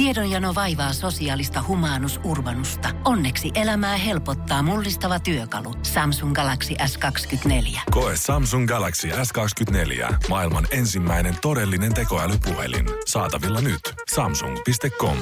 [0.00, 2.88] Tiedonjano vaivaa sosiaalista humanus urbanusta.
[3.04, 5.74] Onneksi elämää helpottaa mullistava työkalu.
[5.82, 7.80] Samsung Galaxy S24.
[7.90, 10.14] Koe Samsung Galaxy S24.
[10.28, 12.86] Maailman ensimmäinen todellinen tekoälypuhelin.
[13.06, 13.80] Saatavilla nyt.
[14.14, 15.16] Samsung.com.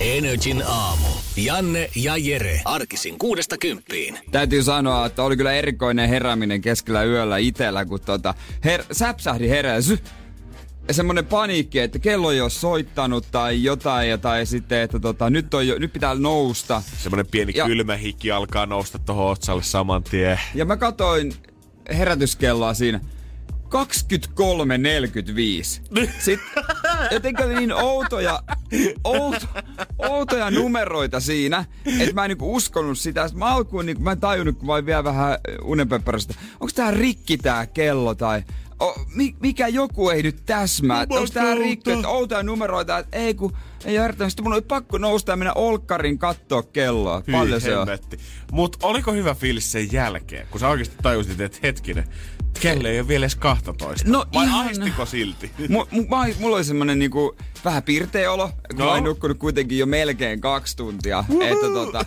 [0.00, 1.08] Energin aamu.
[1.36, 2.60] Janne ja Jere.
[2.64, 4.18] Arkisin kuudesta kymppiin.
[4.30, 8.34] Täytyy sanoa, että oli kyllä erikoinen herääminen keskellä yöllä itellä, kun tota,
[8.66, 9.98] her- säpsähdi heräsy.
[10.90, 15.30] Ja semmonen paniikki, että kello ei ole soittanut tai jotain, ja tai sitten, että tota,
[15.30, 16.82] nyt, on jo, nyt pitää nousta.
[16.98, 20.40] Semmoinen pieni Ja- kylmä hiki alkaa nousta tuohon otsalle saman tien.
[20.54, 21.34] Ja mä katoin
[21.98, 23.00] herätyskelloa siinä.
[23.64, 23.70] 23.45.
[26.24, 26.64] Sitten
[27.10, 28.42] jotenkin oli niin outoja,
[29.04, 29.46] outo,
[29.98, 31.64] outoja numeroita siinä,
[32.00, 33.28] että mä en niinku uskonut sitä.
[33.28, 36.34] Sitten mä alkuun niinku, mä en tajunnut, kun mä olin vielä vähän unenpöppärästä.
[36.52, 38.42] Onko tää rikki tää kello tai
[38.80, 41.00] o, mi, mikä joku ei nyt täsmää?
[41.10, 43.52] Onko tää rikki, että outoja numeroita, että ei kun
[43.84, 44.30] ei herättänyt.
[44.32, 47.22] Sitten mun oli pakko nousta ja mennä olkkarin katsoa kelloa.
[47.26, 47.86] Hyi Paljon se on.
[47.88, 48.16] hemmetti.
[48.52, 52.04] Mut oliko hyvä fiilis sen jälkeen, kun sä oikeasti tajusit, että hetkinen,
[52.60, 54.08] kello ei ole vielä edes 12.
[54.10, 55.50] No Vai ihan- aistiko silti?
[55.68, 58.84] Mu, mä, mulla oli semmonen niinku vähän pirteä olo, kun No.
[58.84, 61.24] mä olin nukkunut kuitenkin jo melkein kaksi tuntia.
[61.40, 62.04] Että tota,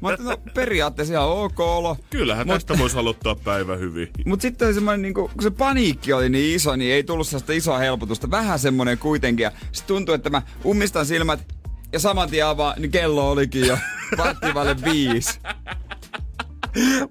[0.00, 1.96] mä ajattelin, no periaatteessa ihan ok olo.
[2.10, 4.08] Kyllähän Mut- tästä voisi aloittaa päivä hyvin.
[4.26, 7.52] Mut sitten oli semmonen niinku, kun se paniikki oli niin iso, niin ei tullut sellaista
[7.52, 8.30] isoa helpotusta.
[8.30, 9.44] Vähän semmonen kuitenkin.
[9.44, 11.54] Ja sit tuntui, että mä ummistan silmät
[11.92, 13.78] ja saman tien avaan, niin kello olikin jo
[14.18, 15.38] varttivalle viisi.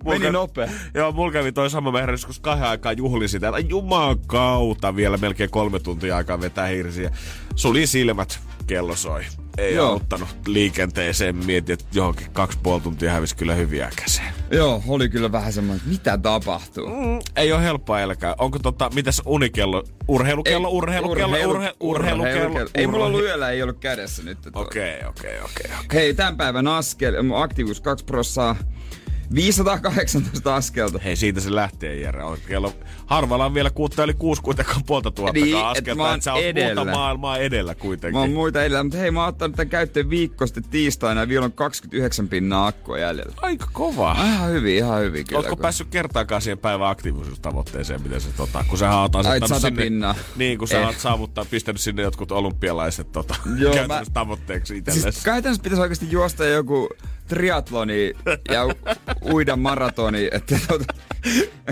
[0.06, 0.70] Meni kävi- nopea.
[0.94, 3.54] Joo, mulla kävi toi sama mä heräsin, kun kahden aikaa juhlin sitä.
[3.70, 7.12] Juman kautta vielä melkein kolme tuntia aikaa vetää hirsiä.
[7.56, 8.40] Suli silmät,
[8.72, 9.24] kello soi.
[9.58, 9.90] Ei Joo.
[9.90, 11.36] auttanut liikenteeseen.
[11.36, 14.34] Mietin, että johonkin kaksi puoli tuntia hävisi kyllä hyviä käseen.
[14.52, 16.88] Joo, oli kyllä vähän semmonen, että mitä tapahtuu.
[16.88, 18.36] Mm, ei ole helppoa eläkää.
[18.38, 19.84] Onko tota, mitäs unikello?
[20.08, 22.70] Urheilukello, Ei, urheilukello, urhe, urheilukello.
[22.76, 24.38] Ei mulla ollut yöllä, ei ollut kädessä nyt.
[24.54, 25.72] Okei, okei, okei.
[25.94, 28.56] Hei, tämän päivän askel, mun aktiivisuus 2 prossaa,
[29.36, 31.00] 518 askelta.
[31.00, 32.24] Hei, siitä se lähtee, Jere.
[32.24, 32.74] On kello,
[33.06, 35.96] harvalla on vielä kuutta yli kuusi kuitenkaan puolta tuhatta Niin, et askelta.
[35.96, 36.76] mä oon että sä oot edellä.
[36.86, 38.16] muuta maailmaa edellä kuitenkin.
[38.16, 41.28] Mä oon muita edellä, mutta hei, mä oon ottanut tämän käyttöön viikko sitten tiistaina ja
[41.28, 43.34] vielä on 29 pinnaa akkua jäljellä.
[43.42, 44.16] Aika kova.
[44.26, 45.38] Ihan hyvin, ihan hyvin kyllä.
[45.40, 49.84] Oletko kun- päässyt kertaakaan siihen päivän aktiivisuustavoitteeseen, miten se tota, kun sä oot asettanut sinne,
[49.84, 50.16] pinnaa.
[50.36, 50.86] niin kun sä Eh.
[50.88, 55.12] oot saavuttaa, pistänyt sinne jotkut olympialaiset tota, Joo, käytännössä mä- tavoitteeksi itsellesi.
[55.12, 56.90] Siis käytännössä pitäisi oikeasti juosta joku
[57.32, 58.14] triatloni
[58.52, 60.94] ja u- uida maratoni, että, tota,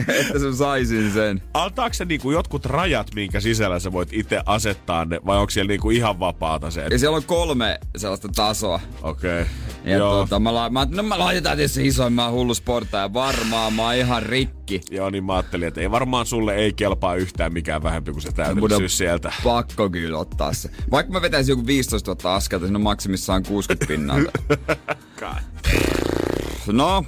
[0.08, 1.42] että sä saisin sen.
[1.53, 5.68] Antaako se niinku jotkut rajat, minkä sisällä sä voit itse asettaa ne, vai onko siellä
[5.70, 6.88] niinku ihan vapaata se?
[6.92, 8.80] Ja siellä on kolme sellaista tasoa.
[9.02, 9.42] Okei.
[9.42, 9.53] Okay.
[9.84, 10.19] Ja Joo.
[10.19, 13.13] tota, mä, la- mä, no mä laitetaan tietysti isoimman hullu sporttaja.
[13.13, 14.81] Varmaan mä oon ihan rikki.
[14.91, 18.31] Joo, niin mä ajattelin, että ei varmaan sulle ei kelpaa yhtään mikään vähempi kuin se
[18.31, 19.34] täydellisyys sieltä.
[19.44, 20.69] pakko kyllä ottaa se.
[20.91, 24.17] Vaikka mä vetäisin joku 15 000 askelta, siinä on maksimissaan 60 pinnaa.
[26.72, 27.06] no,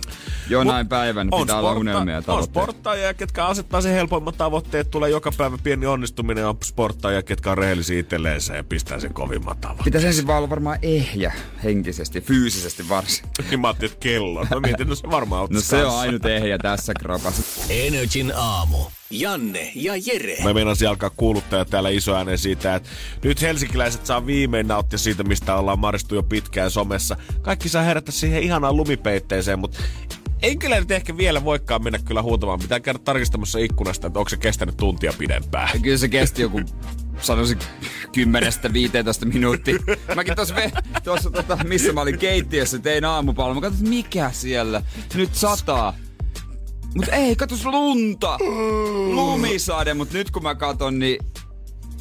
[0.49, 4.91] jonain päivän pitää olla unelmia ja on sporttajia, ketkä asettaa sen helpoimmat tavoitteet.
[4.91, 6.47] Tulee joka päivä pieni onnistuminen.
[6.47, 9.85] On sporttajia, ketkä on rehellisiä itselleensä ja pistää sen kovimmat tavoitteet.
[9.85, 11.33] Pitäisi ensin vaan olla varmaan ehjä
[11.63, 13.25] henkisesti, fyysisesti varsin.
[13.49, 14.45] Niin mä ajattelin, että kello.
[14.53, 15.99] Mä mietin, no se varmaan No se on kanssa.
[15.99, 17.63] ainut ehjä tässä kropassa.
[17.69, 18.77] Energin aamu.
[19.11, 20.37] Janne ja Jere.
[20.43, 22.89] Mä meinasin alkaa kuuluttaa täällä isoääneen siitä, että
[23.23, 27.17] nyt helsinkiläiset saa viimein nauttia siitä, mistä ollaan maristu jo pitkään somessa.
[27.41, 29.79] Kaikki saa herätä siihen ihanaan lumipeitteeseen, mutta
[30.41, 32.59] ei kyllä nyt ehkä vielä voikaan mennä kyllä huutamaan.
[32.59, 35.69] Pitää käydä tarkistamassa ikkunasta, että onko se kestänyt tuntia pidempään.
[35.73, 36.61] Ja kyllä se kesti joku,
[37.21, 37.59] sanoisin,
[38.07, 39.75] 10-15 minuuttia.
[40.15, 43.61] Mäkin tuossa, ve- tuossa tota, missä mä olin keittiössä, tein aamupalvelua.
[43.61, 44.81] Mä katsoin, mikä siellä?
[45.13, 45.93] Nyt sataa.
[46.95, 48.37] Mut ei, katos lunta!
[49.11, 51.25] Lumisade, mut nyt kun mä katon, niin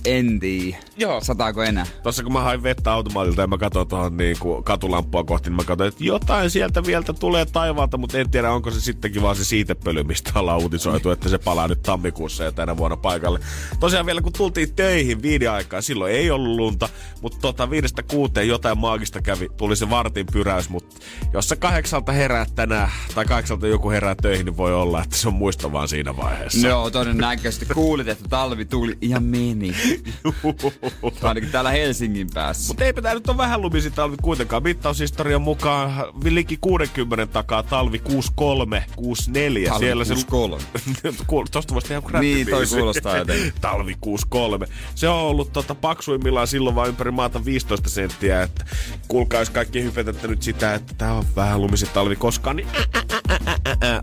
[0.04, 0.76] en tiedä.
[0.96, 1.20] Joo.
[1.20, 1.86] Sataako enää?
[2.02, 5.64] Tossa kun mä hain vettä automaatilta ja mä katsoin tuohon niinku katulampua kohti, niin mä
[5.64, 9.44] katsoin, että jotain sieltä vielä tulee taivaalta, mutta en tiedä, onko se sittenkin vaan se
[9.44, 13.40] siitepöly, mistä ollaan uutisoitu, että se palaa nyt tammikuussa ja tänä vuonna paikalle.
[13.80, 16.88] Tosiaan vielä kun tultiin töihin viiden aikaa, silloin ei ollut lunta,
[17.22, 20.96] mutta tota viidestä kuuteen jotain maagista kävi, tuli se vartin pyräys, mutta
[21.32, 25.28] jos sä kahdeksalta herää tänään, tai kahdeksalta joku herää töihin, niin voi olla, että se
[25.28, 26.68] on muisto vaan siinä vaiheessa.
[26.68, 29.74] Joo, todennäköisesti kuulit, että talvi tuli ja meni.
[31.22, 32.68] Ainakin täällä Helsingin päässä.
[32.68, 34.62] Mutta eipä tää nyt ole vähän lumisi talvi kuitenkaan.
[34.62, 35.92] Mittaushistorian mukaan
[36.24, 39.68] liki 60 takaa talvi 63, 64.
[39.70, 40.64] Talvi Siellä 63.
[41.02, 43.52] Se, tosta voisi tehdä Niin, toi kuulostaa jotenkin.
[43.60, 44.66] talvi 63.
[44.94, 48.42] Se on ollut tota, paksuimmillaan silloin vain ympäri maata 15 senttiä.
[48.42, 48.64] Että
[49.08, 52.68] kuulkaa, jos kaikki hypetätte nyt sitä, että tää on vähän lumisi talvi koskaan, niin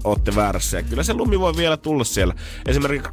[0.04, 0.78] ootte väärässä.
[0.78, 2.34] Ja kyllä se lumi voi vielä tulla siellä.
[2.66, 3.12] Esimerkiksi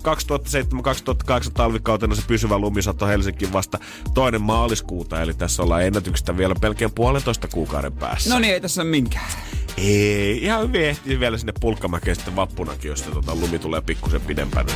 [1.47, 3.79] 2007-2008 talvikautena se pysyvä lumisato Helsinkiin vasta
[4.15, 8.31] toinen maaliskuuta, eli tässä ollaan ennätyksestä vielä pelkään puolentoista kuukauden päässä.
[8.31, 9.31] No niin, ei tässä ole minkään.
[9.79, 14.67] Ei, ihan hyvin ehtii vielä sinne pulkkamäkeen sitten vappunakin, jos tota lumi tulee pikkusen pidempään.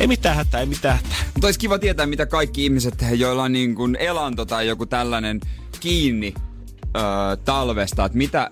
[0.00, 1.18] Ei mitään hätää, ei mitään hätää.
[1.34, 5.40] Mutta olisi kiva tietää, mitä kaikki ihmiset, joilla on niin kuin elanto tai joku tällainen
[5.80, 6.34] kiinni
[6.96, 7.02] öö,
[7.44, 8.50] talvesta, että mitä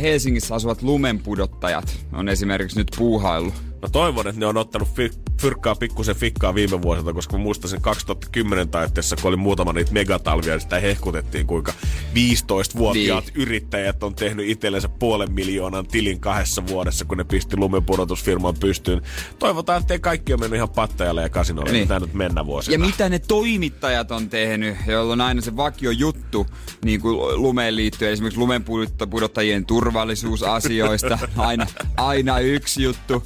[0.00, 3.67] Helsingissä asuvat lumenpudottajat on esimerkiksi nyt puuhaillut.
[3.82, 5.10] No toivon, että ne on ottanut fi-
[5.40, 9.92] fyrkkaa pikkusen fikkaa viime vuosilta, koska mä muistan sen 2010 taitteessa, kun oli muutama niitä
[9.92, 11.72] megatalvia, ja sitä hehkutettiin, kuinka
[12.14, 13.34] 15-vuotiaat niin.
[13.34, 19.02] yrittäjät on tehnyt itsellensä puolen miljoonan tilin kahdessa vuodessa, kun ne pisti lumenpudotusfirman pystyyn.
[19.38, 21.82] Toivotaan, että kaikki on mennyt ihan pattajalle ja kasinolle, niin.
[21.82, 22.74] mitä nyt mennä vuosina.
[22.74, 26.46] Ja mitä ne toimittajat on tehnyt, joilla on aina se vakio juttu
[26.84, 31.66] niin kuin lumeen liittyen, esimerkiksi lumenpudottajien turvallisuusasioista, aina,
[31.96, 33.22] aina yksi juttu.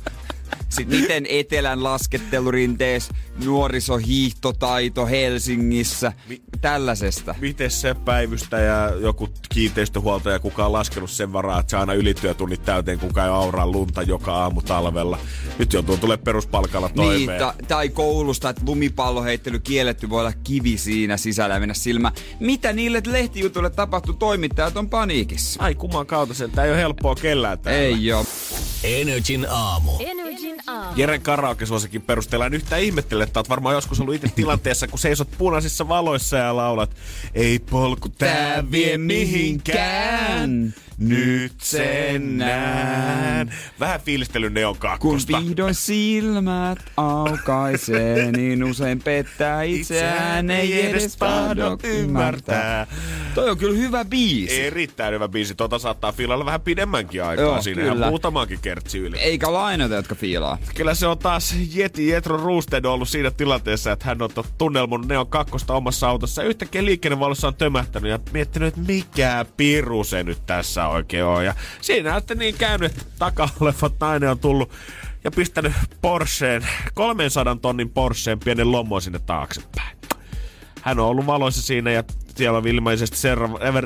[0.72, 3.08] Sitten miten etelän laskettelurintees,
[3.44, 7.34] nuorisohiihtotaito Helsingissä, Mi- tällaisesta.
[7.40, 12.64] Miten se päivystä ja joku kiinteistöhuoltaja, kuka on laskenut sen varaa, että saa aina ylityötunnit
[12.64, 15.18] täyteen, kuka ei auraa lunta joka aamu talvella.
[15.58, 17.26] Nyt joutuu tulee peruspalkalla toimeen.
[17.26, 22.12] Niin, ta- tai koulusta, että lumipalloheittely kielletty voi olla kivi siinä sisällä ja mennä silmä.
[22.40, 24.14] Mitä niille lehtijutuille tapahtuu?
[24.14, 25.62] Toimittajat on paniikissa.
[25.62, 27.80] Ai kumman kautta sen, tämä ei ole helppoa kellään täällä.
[27.80, 28.24] Ei joo.
[28.84, 29.90] Energin aamu.
[30.32, 30.92] Energin aamu.
[30.96, 35.28] Jeren karaoke-suosikin perusteella en yhtään ihmettele, että oot varmaan joskus ollut itse tilanteessa, kun seisot
[35.38, 36.96] punaisissa valoissa ja laulat
[37.34, 43.54] Ei polku tää vie mihinkään, nyt sen näen.
[43.80, 45.38] Vähän fiilistelyn neon Kun kakkosta.
[45.38, 52.86] vihdoin silmät aukaisee, niin usein pettää itseään, ei edes tahdo ymmärtää.
[53.34, 54.60] Toi on kyllä hyvä biisi.
[54.60, 55.54] Erittäin hyvä biisi.
[55.54, 57.44] Tota saattaa fiilailla vähän pidemmänkin aikaa.
[57.44, 57.96] Joo, Siinä kyllä.
[57.96, 59.18] ihan muutamaankin kertsi yli.
[59.18, 60.58] Eikä ole ainoita, jotka fiilaa.
[60.74, 65.26] Kyllä se on taas Jeti Jetro Roosted ollut siinä tilanteessa, että hän on tunnelmon Neon
[65.26, 66.42] kakkosta omassa autossa.
[66.42, 71.44] Ja yhtäkkiä liikennevalossa on tömähtänyt ja miettinyt, että mikä piru se nyt tässä oikein on.
[71.44, 74.72] Ja siinä on sitten niin käynyt, että takaleffat nainen on tullut
[75.24, 79.96] ja pistänyt Porscheen, 300 tonnin Porscheen pienen lommon sinne taaksepäin.
[80.82, 82.04] Hän on ollut valoissa siinä ja
[82.36, 83.16] siellä on ilmeisesti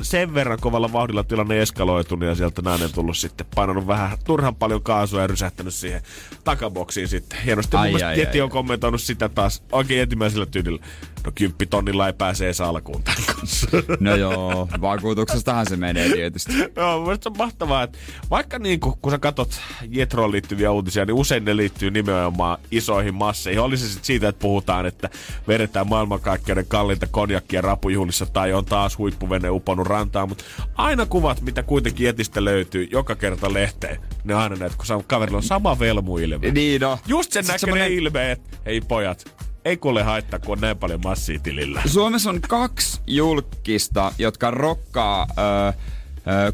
[0.03, 4.83] sen, verran kovalla vauhdilla tilanne eskaloitunut ja sieltä nainen tullut sitten painanut vähän turhan paljon
[4.83, 6.03] kaasua ja rysähtänyt siihen
[6.45, 7.39] takaboksiin sitten.
[7.45, 8.43] Hienosti Ai, mun mielestä ai, Jeti ai.
[8.43, 10.85] on kommentoinut sitä taas oikein jetimäisellä tyylillä.
[11.27, 13.69] No kymppitonnilla ei pääse edes alkuun tämän kanssa.
[14.01, 16.53] No joo, vakuutuksestahan se menee tietysti.
[16.77, 17.99] Joo, mun se on mahtavaa, että
[18.31, 23.15] vaikka niin kun, kun sä katot Jetroon liittyviä uutisia, niin usein ne liittyy nimenomaan isoihin
[23.15, 23.61] masseihin.
[23.61, 25.11] Oli se sitten siitä, että puhutaan, että
[25.49, 30.45] vedetään maailmankaikkeuden kallinta konjakkia rapujuhlissa tai on taas huippuvene uponnut rantaan, mutta
[30.75, 35.43] aina kuvat, mitä kuitenkin Jetistä löytyy joka kerta lehteen, ne aina näet, kun kaverilla on
[35.43, 36.51] sama velmuilme.
[36.51, 36.99] Niin no.
[37.07, 41.01] Just sen näköinen Semmonen- ilme, että hei pojat, ei kuule haittaa, kun on näin paljon
[41.05, 41.83] massia tilillä.
[41.87, 45.27] Suomessa on kaksi julkista, jotka rokkaa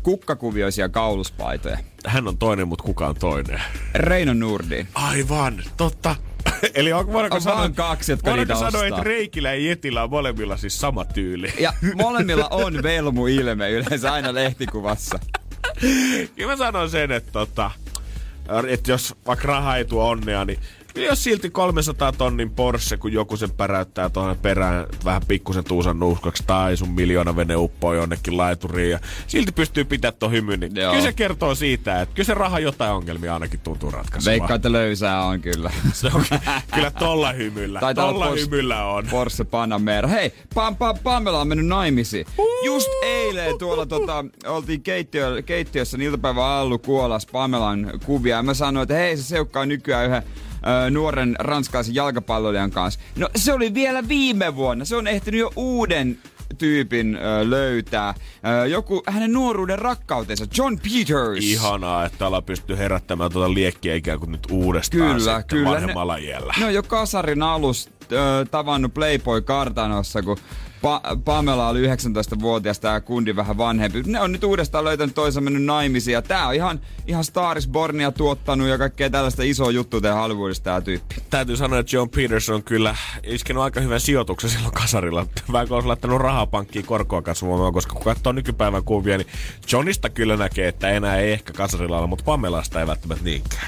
[0.02, 1.78] kukkakuvioisia kauluspaitoja.
[2.06, 3.62] Hän on toinen, mutta kuka on toinen?
[3.94, 4.88] Reino Nurdin.
[4.94, 6.16] Aivan, totta.
[6.74, 8.86] Eli on, voidaanko On sanoa, vaan kaksi, jotka niitä sanoa, ostaa.
[8.86, 11.52] että Reikillä ja Jetillä on molemmilla siis sama tyyli.
[11.60, 11.72] Ja
[12.02, 15.18] molemmilla on velmu-ilme yleensä aina lehtikuvassa.
[16.36, 17.70] Kyllä mä sanon sen, että, tota,
[18.68, 20.58] että jos vaikka raha ei tuo onnea, niin
[20.96, 26.44] jos silti 300 tonnin Porsche, kun joku sen päräyttää tuohon perään vähän pikkusen tuusan nuuskaksi
[26.46, 30.92] tai sun miljoona vene uppoo jonnekin laituriin ja silti pystyy pitämään tuon hymyn, niin Joo.
[30.92, 34.30] kyllä se kertoo siitä, että kyllä se raha jotain ongelmia ainakin tuntuu ratkaisua.
[34.30, 35.70] Veikkaa, että löysää on kyllä.
[35.92, 36.24] Se on,
[36.74, 39.06] kyllä tolla hymyllä, olla tolla Porsche- hymyllä on.
[39.10, 40.08] Porsche Panamera.
[40.08, 42.26] Hei, Pam, Pam, Pamela on mennyt naimisiin.
[42.64, 48.36] Just eilen tuolla tota, oltiin keittiö, keittiössä niin iltapäivän allu kuolas Pamelan kuvia.
[48.36, 50.22] Ja mä sanoin, että hei se seukkaa nykyään yhden
[50.86, 53.00] ö, nuoren ranskalaisen jalkapalloilijan kanssa.
[53.16, 54.84] No se oli vielä viime vuonna.
[54.84, 56.18] Se on ehtinyt jo uuden
[56.58, 58.14] tyypin ö, löytää.
[58.62, 61.44] Ö, joku hänen nuoruuden rakkautensa, John Peters.
[61.44, 65.70] Ihanaa, että ollaan pystyy herättämään tuota liekkiä ikään kuin nyt uudestaan Kyllä, kyllä.
[65.70, 66.54] vanhemmalla iällä.
[66.58, 70.36] Ne on jo kasarin alus ö, tavannut Playboy-kartanossa, kun
[70.82, 74.02] pa- Pamela oli 19-vuotias, tämä kundi vähän vanhempi.
[74.06, 76.12] Ne on nyt uudestaan löytänyt toisen mennyt naimisiin.
[76.12, 80.64] Ja tää on ihan, ihan Staris Bornia tuottanut ja kaikkea tällaista isoa juttua tää Hollywoodista
[80.64, 81.14] tää tyyppi.
[81.30, 85.26] Täytyy sanoa, että John Peterson on kyllä iskenut aika hyvän sijoituksen silloin kasarilla.
[85.52, 89.28] Vähän kun olisi laittanut rahaa pankkiin korkoa kasvamaan, koska kun katsoo nykypäivän kuvia, niin
[89.72, 93.66] Johnista kyllä näkee, että enää ei ehkä kasarilla ole, mutta Pamelasta ei välttämättä niinkään.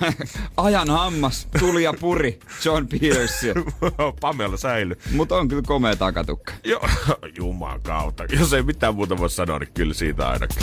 [0.56, 3.46] Ajan hammas, tuli ja puri John Peters.
[4.20, 4.98] Pamela säilyy.
[5.12, 6.43] Mutta on kyllä komea takatukka.
[6.44, 6.68] Paikka.
[6.68, 6.88] Joo,
[7.38, 8.24] juman kautta.
[8.24, 10.62] Jos ei mitään muuta voi sanoa, niin kyllä siitä ainakin.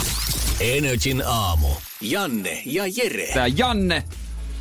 [0.60, 1.68] Energin aamu.
[2.00, 3.26] Janne ja Jere.
[3.34, 4.04] Tää Janne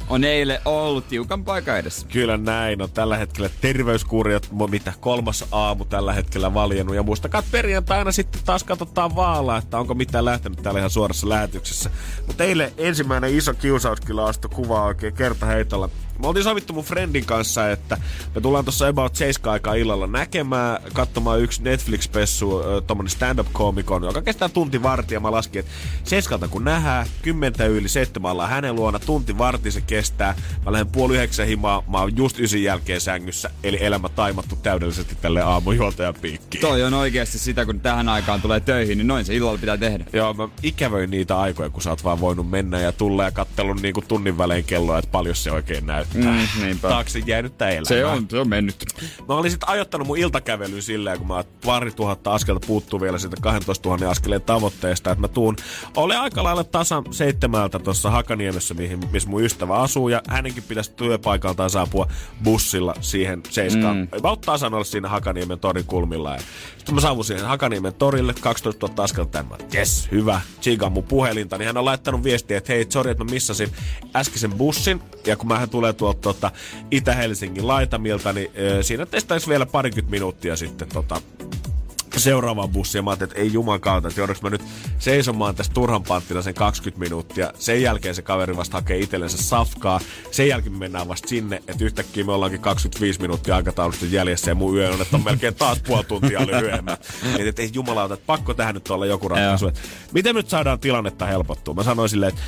[0.09, 2.07] on eilen ollut tiukan paikan edessä.
[2.07, 2.91] Kyllä näin on.
[2.91, 6.95] Tällä hetkellä terveyskuuriot, mitä kolmas aamu tällä hetkellä valjennut.
[6.95, 11.29] Ja muistakaa, että perjantaina sitten taas katsotaan vaala, että onko mitään lähtenyt täällä ihan suorassa
[11.29, 11.89] lähetyksessä.
[12.27, 15.89] Mutta eilen ensimmäinen iso kiusaus kyllä astui kuvaa oikein kertaheitolla.
[16.21, 17.97] Me oltiin sovittu mun friendin kanssa, että
[18.35, 24.49] me tullaan tuossa about 7 aikaa illalla näkemään, katsomaan yksi Netflix-pessu, tommonen stand-up-koomikon, joka kestää
[24.49, 25.19] tunti vartia.
[25.19, 25.71] Mä laskin, että
[26.03, 30.35] seiskalta kun nähdään, kymmentä yli seitsemän ollaan hänen luona, tunti varti se kestää.
[30.65, 35.17] Mä lähden puoli yhdeksän himaa, mä oon just ysin jälkeen sängyssä, eli elämä taimattu täydellisesti
[35.21, 36.61] tälle aamujuontajan piikkiin.
[36.61, 40.05] Toi on oikeasti sitä, kun tähän aikaan tulee töihin, niin noin se illalla pitää tehdä.
[40.13, 43.79] Joo, mä ikävöin niitä aikoja, kun sä oot vaan voinut mennä ja tulla ja kattelun
[43.81, 46.10] niinku tunnin välein kelloa, että paljon se oikein näyttää.
[46.13, 46.89] Mm, niinpä.
[46.89, 47.85] Taakse jäänyttä elämää.
[47.85, 48.85] Se on, se on mennyt.
[49.27, 53.37] Mä olin sitten ajoittanut mun iltakävelyn silleen, kun mä pari tuhatta askelta puuttuu vielä siitä
[53.41, 55.55] 12 000 askeleen tavoitteesta, että mä tuun,
[55.95, 60.93] olen aika lailla tasan seitsemältä tuossa Hakaniemessä, mihin, missä mun ystävä asuu, ja hänenkin pitäisi
[60.93, 62.07] työpaikaltaan saapua
[62.43, 63.97] bussilla siihen seiskaan.
[63.97, 64.07] Mm.
[64.23, 66.33] Mä ottaa sanoa siinä Hakaniemen torin kulmilla.
[66.33, 66.41] Ja
[66.77, 69.55] sitten mä saavun siihen Hakaniemen torille, 12 000 askelta tänne.
[69.75, 70.41] Yes, hyvä.
[70.61, 73.69] Tsiigaan mun puhelinta, niin hän on laittanut viestiä, että hei, sorry, että mä missasin
[74.15, 76.51] äskeisen bussin, ja kun mä tulee tuolta tuota,
[76.91, 81.21] Itä-Helsingin laitamilta, niin ö, siinä testaisi vielä parikymmentä minuuttia sitten tota,
[82.17, 82.99] seuraavaan bussiin.
[82.99, 84.63] Ja mä ajattelin, että ei juman kautta, että joudunko mä nyt
[84.99, 87.53] seisomaan tässä turhan panttina sen 20 minuuttia.
[87.59, 89.99] Sen jälkeen se kaveri vasta hakee itsellensä safkaa.
[90.31, 94.55] Sen jälkeen me mennään vasta sinne, että yhtäkkiä me ollaankin 25 minuuttia aikataulusta jäljessä ja
[94.55, 97.13] mun yö on, että on melkein taas puoli tuntia lyhyemmät.
[97.23, 99.71] Mietin, että ei jumalauta, että pakko tähän nyt olla joku ratkaisu.
[100.11, 101.73] Miten nyt saadaan tilannetta helpottua?
[101.73, 102.41] Mä sanoin silleen, että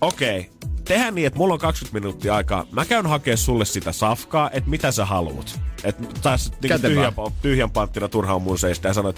[0.00, 2.66] okei, okay, tehdään niin, että mulla on 20 minuuttia aikaa.
[2.72, 5.60] Mä käyn hakea sulle sitä safkaa, että mitä sä haluat.
[5.84, 9.16] Että taas niin tyhjän, tyhjän panttina turha on mun seistä ja sanoit,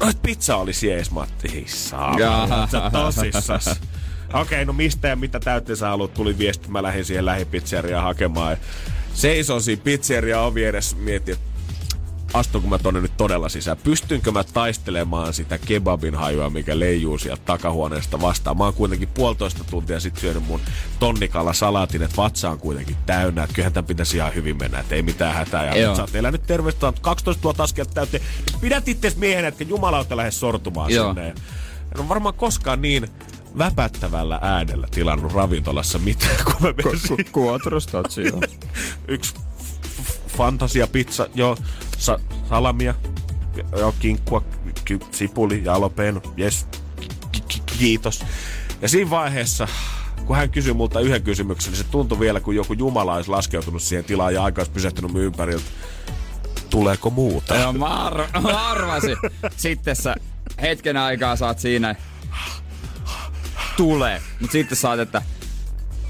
[0.00, 1.52] no, että pizza oli sies, Matti.
[1.52, 2.16] Hissaa,
[2.70, 3.68] sä tosissas.
[3.68, 8.04] Okei, okay, no mistä ja mitä täytteen sä haluat, tuli viesti, mä lähdin siihen lähipizzeriaan
[8.04, 8.56] hakemaan.
[9.14, 11.49] Seison siinä pizzeria ovi edessä, mietin, että
[12.34, 13.76] astunko mä tonne nyt todella sisään.
[13.76, 18.58] Pystynkö mä taistelemaan sitä kebabin hajua, mikä leijuu sieltä takahuoneesta vastaan.
[18.58, 20.60] Mä oon kuitenkin puolitoista tuntia sitten syönyt mun
[20.98, 23.42] tonnikalla salaatin, että vatsa on kuitenkin täynnä.
[23.42, 25.76] Että kyllähän tämän pitäisi ihan hyvin mennä, että ei mitään hätää.
[25.76, 28.22] Ja sä oot elänyt terveistä 12 000 askelta täyteen.
[28.60, 31.06] Pidät itse miehen, että jumalauta lähde sortumaan Joo.
[31.06, 31.28] sinne.
[31.94, 33.08] En ole varmaan koskaan niin
[33.58, 36.84] väpättävällä äänellä tilannut ravintolassa mitään, kun mä menin.
[36.84, 37.16] Ku-
[39.08, 39.34] Yksi
[40.36, 41.56] fantasia pizza, joo,
[42.00, 42.94] sa- salamia,
[43.78, 44.44] joo, kinkkua,
[44.84, 46.66] ky- sipuli, jalapeno, jes,
[47.78, 48.24] kiitos.
[48.82, 49.68] Ja siinä vaiheessa,
[50.26, 53.82] kun hän kysyi multa yhden kysymyksen, niin se tuntui vielä, kun joku jumala olisi laskeutunut
[53.82, 55.64] siihen tilaan ja aika olisi pysähtynyt ympäriltä.
[56.70, 57.54] Tuleeko muuta?
[57.56, 59.16] Joo, mä, ar- mä arvasin.
[59.56, 60.14] Sitten sä
[60.62, 61.94] hetken aikaa saat siinä,
[63.76, 64.22] tulee.
[64.40, 65.22] Mutta sitten saat, että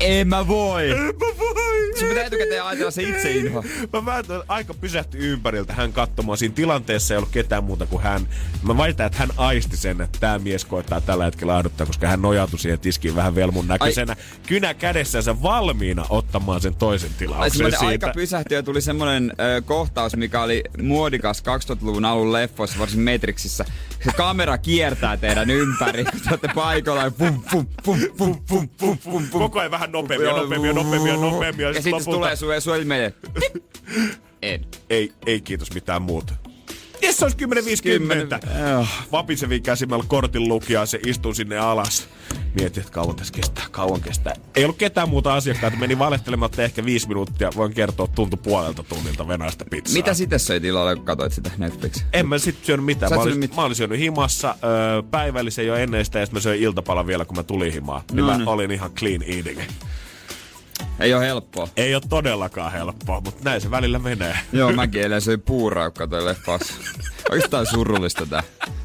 [0.00, 0.90] en mä voi.
[0.90, 1.99] En mä voi.
[1.99, 3.64] Sun pitää etukäteen ajatella se itse inho.
[3.92, 6.38] Mä väitän, aika pysähty ympäriltä hän katsomaan.
[6.38, 8.28] Siinä tilanteessa ei ollut ketään muuta kuin hän.
[8.62, 12.23] Mä väitän, että hän aisti sen, että tämä mies koittaa tällä hetkellä ahduttaa, koska hän
[12.23, 14.12] nojautui siihen tiskiin vähän velmun näköisenä.
[14.19, 14.40] Ai.
[14.47, 17.87] Kynä kädessänsä valmiina ottamaan sen toisen tilauksen Ai, siitä.
[17.87, 23.64] Aika pysähtyi ja tuli semmonen ö, kohtaus, mikä oli muodikas 2000-luvun alun leffoissa, varsin Matrixissa.
[24.04, 28.69] Se kamera kiertää teidän ympäri, kun te olette paikalla ja pum, pum, pum, pum, pum,
[28.69, 29.28] pum, pum, pum.
[29.30, 31.67] Koko ajan vähän nopeammin ja nopeammin nopeammin ja nopeammin.
[31.67, 32.75] Ja, sitten tulee sun ja sun
[34.43, 34.67] En.
[34.91, 36.35] Ei, ei kiitos mitään muuta.
[37.02, 37.37] Jes, se olisi
[38.80, 38.87] 10.50.
[39.12, 42.09] Vapisevi käsimällä kortin lukija, se istuu sinne alas.
[42.54, 44.35] Mietin, että kauan tässä kestää, kauan kestää.
[44.54, 47.50] Ei ollut ketään muuta asiakkaita, meni valehtelematta ehkä viisi minuuttia.
[47.57, 49.95] Voin kertoa, tuntu puolelta tunnilta venäistä pizzaa.
[49.95, 52.07] Mitä sitten söit illalla, kun katsoit sitä Netflixiä?
[52.12, 53.12] En mä sit syönyt mitään.
[53.12, 53.57] Mä olin, mit...
[53.57, 57.37] mä olin syönyt himassa öö, päivällisen jo ennen sitä, ja mä söin iltapalan vielä, kun
[57.37, 58.02] mä tulin himaan.
[58.12, 58.52] Niin no, mä no.
[58.52, 59.61] olin ihan clean eating.
[61.00, 61.69] Ei ole helppoa.
[61.76, 64.38] Ei ole todellakaan helppoa, mutta näin se välillä menee.
[64.52, 66.61] Joo, mäkin eilen söin puuraukka toi leffas.
[67.30, 68.42] Oikeastaan surullista tää,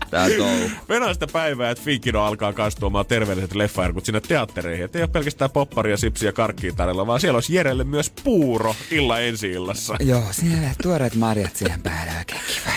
[0.10, 0.70] tää touhu.
[0.90, 4.86] Mennään sitä päivää, että Finkino alkaa kastuomaan terveelliset leffaerkut sinne teattereihin.
[4.86, 8.76] Et ei ole pelkästään popparia, sipsiä ja karkkia tarjolla, vaan siellä olisi Jerelle myös puuro
[8.92, 9.96] illa ensi illassa.
[10.00, 12.76] Joo, sinne tuoreet marjat siihen päälle oikein kiva.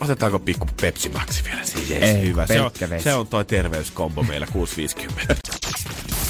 [0.00, 2.02] Otetaanko pikku Pepsi Maxi vielä siihen?
[2.02, 2.46] Ei, hyvä.
[2.46, 5.34] Se on, se on toi terveyskombo meillä 650.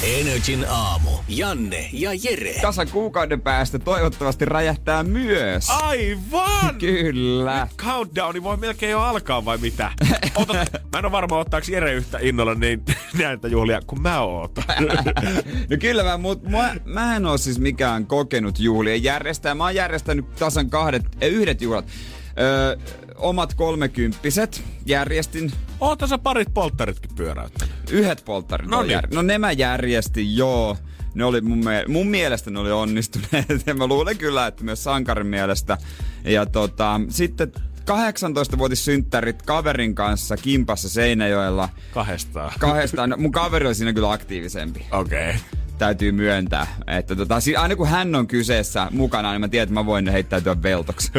[0.03, 1.09] Energin aamu.
[1.27, 2.53] Janne ja Jere.
[2.61, 5.69] Tasan kuukauden päästä toivottavasti räjähtää myös.
[5.69, 6.75] Aivan!
[6.79, 7.67] Kyllä.
[7.77, 9.91] Countdowni voi melkein jo alkaa vai mitä?
[10.35, 12.83] Otat, mä en ole varma ottaako Jere yhtä innolla niin
[13.21, 14.63] näitä juhlia kuin mä ootan.
[15.69, 19.55] no kyllä mä, mut mä, mä en oo siis mikään kokenut juhlien järjestää.
[19.55, 21.85] Mä oon järjestänyt tasan kahdet, eh, yhdet juhlat.
[22.39, 22.77] Öö,
[23.15, 27.75] omat kolmekymppiset järjestin Oota sä parit polttaritkin pyöräyttänyt.
[27.91, 28.69] yhdet polttarit.
[28.69, 28.91] No niin.
[28.91, 29.07] jär...
[29.13, 30.77] no ne mä järjestin, joo.
[31.15, 33.63] Ne oli mun, mie- mun mielestä ne oli onnistuneet.
[33.65, 35.77] Ja mä luulen kyllä, että myös Sankarin mielestä.
[36.23, 37.51] Ja tota, sitten
[37.87, 41.69] 18-vuotissynttärit kaverin kanssa kimpassa Seinäjoella.
[41.93, 42.51] Kahdestaan.
[42.59, 43.09] Kahdestaan.
[43.09, 44.85] No, mun kaveri oli siinä kyllä aktiivisempi.
[44.91, 45.29] Okei.
[45.29, 45.41] Okay.
[45.77, 46.67] Täytyy myöntää.
[46.87, 50.63] Että tota, aina kun hän on kyseessä mukana, niin mä tiedän, että mä voin heittäytyä
[50.63, 51.11] veltoksi.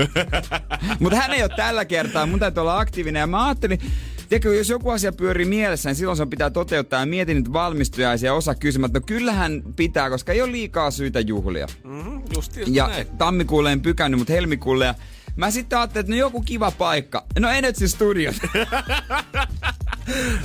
[1.01, 2.27] Mutta hän ei ole tällä kertaa.
[2.27, 3.21] Mun täytyy olla aktiivinen.
[3.21, 3.81] Ja mä ajattelin,
[4.29, 7.01] Tiedätkö, jos joku asia pyörii mielessä, niin silloin se pitää toteuttaa.
[7.01, 8.93] Ja mietin nyt valmistujaisia osa kysymät.
[8.93, 11.67] No kyllähän pitää, koska ei ole liikaa syytä juhlia.
[11.85, 13.07] Mm, just Ja näin.
[13.19, 14.85] tammikuulle en pykännyt, mutta helmikuulle.
[14.85, 14.95] Ja
[15.39, 17.25] mä sitten ajattelin, että no joku kiva paikka.
[17.39, 18.37] No Energy Studios.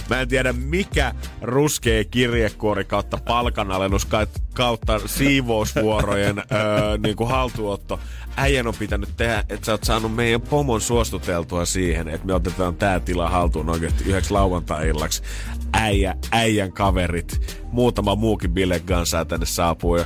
[0.09, 7.99] Mä en tiedä mikä ruskee kirjekuori kautta palkanalennus ka- kautta siivousvuorojen öö, niin kuin haltuotto.
[8.37, 12.75] Äijän on pitänyt tehdä, että sä oot saanut meidän pomon suostuteltua siihen, että me otetaan
[12.75, 15.23] tää tila haltuun oikeasti yhdeksi lauantai-illaksi.
[15.73, 20.05] Äijä, äijän kaverit, muutama muukin bilegansaa tänne saapuu ja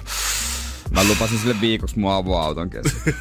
[0.92, 3.14] Mä lupasin sille viikoksi mun avoauton kesken.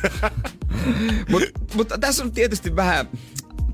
[1.30, 3.08] Mutta mut tässä on tietysti vähän...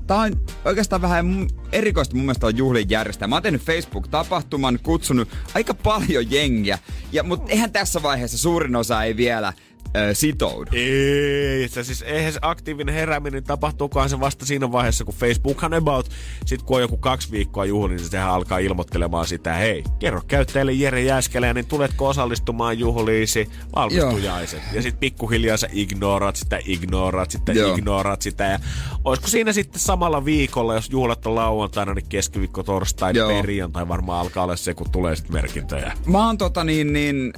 [0.07, 0.33] Tää on
[0.65, 3.27] oikeastaan vähän erikoista mun mielestä on juhlien järjestää.
[3.27, 6.79] Mä oon tehnyt Facebook-tapahtuman, kutsunut aika paljon jengiä.
[7.11, 9.53] Ja, mutta eihän tässä vaiheessa suurin osa ei vielä
[9.97, 10.71] ö, sitoudu.
[10.73, 16.09] Ei, se siis eihän se aktiivinen herääminen tapahtuukaan se vasta siinä vaiheessa, kun Facebookhan about,
[16.45, 20.73] sit kun on joku kaksi viikkoa juhli, niin sehän alkaa ilmoittelemaan sitä, hei, kerro käyttäjälle
[20.73, 24.61] Jere Jääskelä, niin tuletko osallistumaan juhliisi valmistujaiset.
[24.73, 27.75] Ja sit pikkuhiljaa sä ignoraat sitä, ignoraat sitä, Joo.
[27.75, 28.43] ignoraat sitä.
[28.43, 28.59] Ja
[29.05, 33.29] olisiko siinä sitten samalla viikolla, jos juhlat on lauantaina, niin keskiviikko, torstai, Joo.
[33.29, 35.93] perjantai varmaan alkaa olla se, kun tulee sitten merkintöjä.
[36.05, 37.33] Mä oon tota niin, niin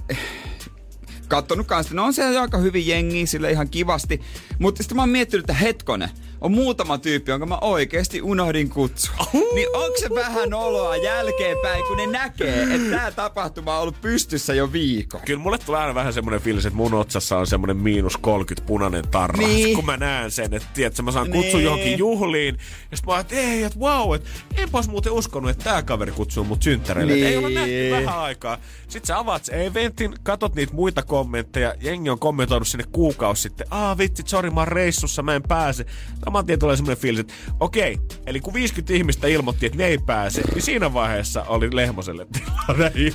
[1.28, 4.22] kattonut kanssa, no on siellä aika hyvin jengiä, sille ihan kivasti.
[4.60, 6.10] Mutta sitten mä oon miettinyt, että hetkonen,
[6.46, 9.16] on muutama tyyppi, jonka mä oikeesti unohdin kutsua.
[9.56, 14.54] Niin onko se vähän oloa jälkeenpäin, kun ne näkee, että tää tapahtuma on ollut pystyssä
[14.54, 15.22] jo viikon?
[15.26, 19.08] Kyllä mulle tulee aina vähän semmoinen fiilis, että mun otsassa on semmoinen miinus 30 punainen
[19.08, 19.38] tarra.
[19.48, 19.76] Niin.
[19.76, 21.64] Kun mä näen sen, että tiedätkö, mä saan kutsun Niin.
[21.64, 22.58] johonkin juhliin.
[22.92, 26.12] Ja sit mä että ei, että wow, että enpä ois muuten uskonut, että tää kaveri
[26.12, 27.14] kutsuu mut synttäreille.
[27.14, 27.28] Niin.
[27.28, 27.92] Ei ole nähty Niin.
[28.06, 28.58] vähän aikaa.
[28.88, 31.74] Sit sä avaat sen eventin, katot niitä muita kommentteja.
[31.82, 33.68] Jengi on kommentoinut sinne kuukausi sitten.
[33.72, 35.86] Aa vitsi, sorry, mä oon reissussa, mä en pääse.
[36.36, 39.98] Saman tien tulee semmoinen fiilis, että okei, eli kun 50 ihmistä ilmoitti, että ne ei
[39.98, 42.28] pääse, niin siinä vaiheessa oli Lehmoselle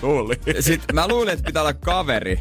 [0.02, 0.40] juhliin.
[0.60, 2.40] Sitten mä luulen, että pitää olla kaveri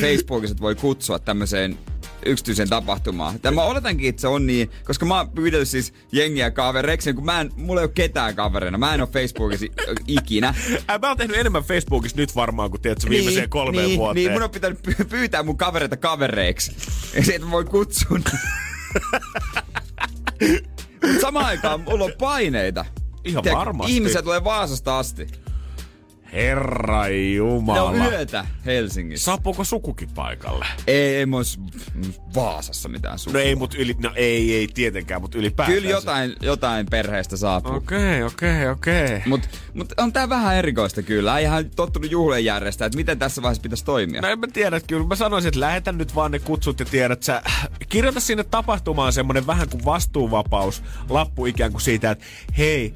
[0.00, 1.78] Facebookissa, että voi kutsua tämmöiseen
[2.26, 3.40] yksityiseen tapahtumaan.
[3.42, 7.24] Ja mä oletankin, että se on niin, koska mä oon pyydellyt siis jengiä kavereiksi, kun
[7.24, 8.78] mä en, mulla ei ole ketään kavereina.
[8.78, 9.66] Mä en ole Facebookissa
[10.06, 10.54] ikinä.
[10.88, 14.24] Ää, Mä oon tehnyt enemmän Facebookissa nyt varmaan kuin tiedätkö, viimeiseen kolmeen niin, vuoteen.
[14.24, 16.76] Niin, mun on pitänyt py- pyytää mun kavereita kavereiksi.
[17.14, 18.18] Ja se, että mä voin kutsua.
[21.06, 22.84] Mutta samaan aikaan mulla on paineita.
[23.24, 23.94] Ihan Tiedätkö, varmasti.
[23.94, 25.26] Ihmisiä tulee Vaasasta asti.
[26.32, 27.82] Herra Ne Jumala.
[27.82, 29.24] on yötä Helsingissä.
[29.24, 30.66] Saapuuko sukukin paikalle?
[30.86, 31.58] Ei, ei s-
[32.34, 33.40] Vaasassa mitään sukua.
[33.40, 35.78] No ei, mut yli, no ei, ei tietenkään, mutta ylipäätään.
[35.78, 37.72] Kyllä jotain, jotain perheestä saapuu.
[37.74, 37.98] Okay.
[37.98, 39.22] Okei, okei, okei.
[39.26, 41.38] Mut, mut on tää vähän erikoista kyllä.
[41.38, 44.20] Ei ihan tottunut juhlien järjestää, että miten tässä vaiheessa pitäisi toimia.
[44.20, 47.22] No en mä tiedä, kyllä mä sanoisin, että lähetä nyt vaan ne kutsut ja tiedät
[47.22, 47.42] sä.
[47.88, 52.24] Kirjoita sinne tapahtumaan semmonen vähän kuin vastuuvapaus lappu ikään kuin siitä, että
[52.58, 52.92] hei,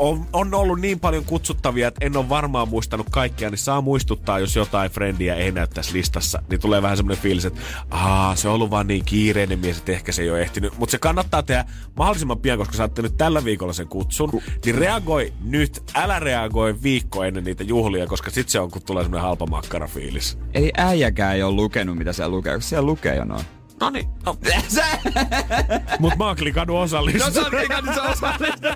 [0.00, 4.38] on, on ollut niin paljon kutsuttavia, että en ole varmaan muistanut kaikkia, niin saa muistuttaa,
[4.38, 6.42] jos jotain frendiä ei näy tässä listassa.
[6.50, 7.60] Niin tulee vähän semmoinen fiilis, että
[7.90, 10.78] Aa, se on ollut vaan niin kiireinen mies, että ehkä se ei ole ehtinyt.
[10.78, 11.64] Mutta se kannattaa tehdä
[11.96, 14.30] mahdollisimman pian, koska saatte nyt tällä viikolla sen kutsun.
[14.30, 18.82] Ku- niin reagoi nyt, älä reagoi viikko ennen niitä juhlia, koska sit se on, kun
[18.82, 20.38] tulee semmoinen halpa makkarafiilis.
[20.54, 23.44] Ei äijäkään ei ole lukenut, mitä siellä lukee, kun siellä lukee jo noin.
[23.80, 24.36] No niin, no.
[25.98, 27.30] Mut mä oon klikannut osallista.
[27.30, 28.68] No on niin, se osallista.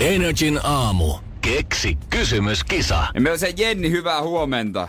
[0.00, 1.14] Energin aamu.
[1.40, 3.06] Keksi kysymyskisa.
[3.14, 4.88] Ja meillä on se Jenni, hyvää huomenta.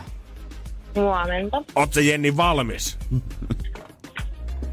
[0.96, 1.64] Huomenta.
[1.76, 2.98] Oot se Jenni valmis?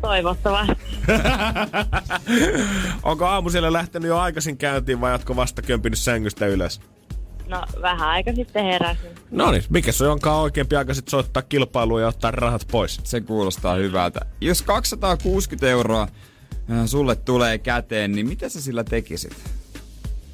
[0.01, 0.77] Toivottavasti.
[3.03, 6.81] Onko aamu siellä lähtenyt jo aikaisin käyntiin vai ootko vasta kömpinyt sängystä ylös?
[7.51, 9.11] No, vähän aika sitten heräsin.
[9.31, 13.01] No niin, mikä se onkaan oikeampi aika sit soittaa kilpailua ja ottaa rahat pois?
[13.05, 14.21] Se kuulostaa hyvältä.
[14.41, 19.37] Jos 260 euroa äh, sulle tulee käteen, niin mitä sä sillä tekisit?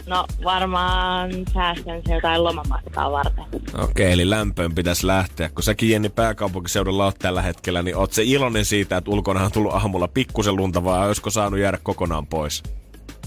[0.07, 3.45] No, varmaan säästän se jotain lomamatkaa varten.
[3.79, 5.49] Okei, eli lämpöön pitäisi lähteä.
[5.49, 9.53] Kun säkin Jenni pääkaupunkiseudulla oot tällä hetkellä, niin oot se iloinen siitä, että ulkona on
[9.53, 12.63] tullut aamulla pikkusen lunta, vai olisiko saanut jäädä kokonaan pois?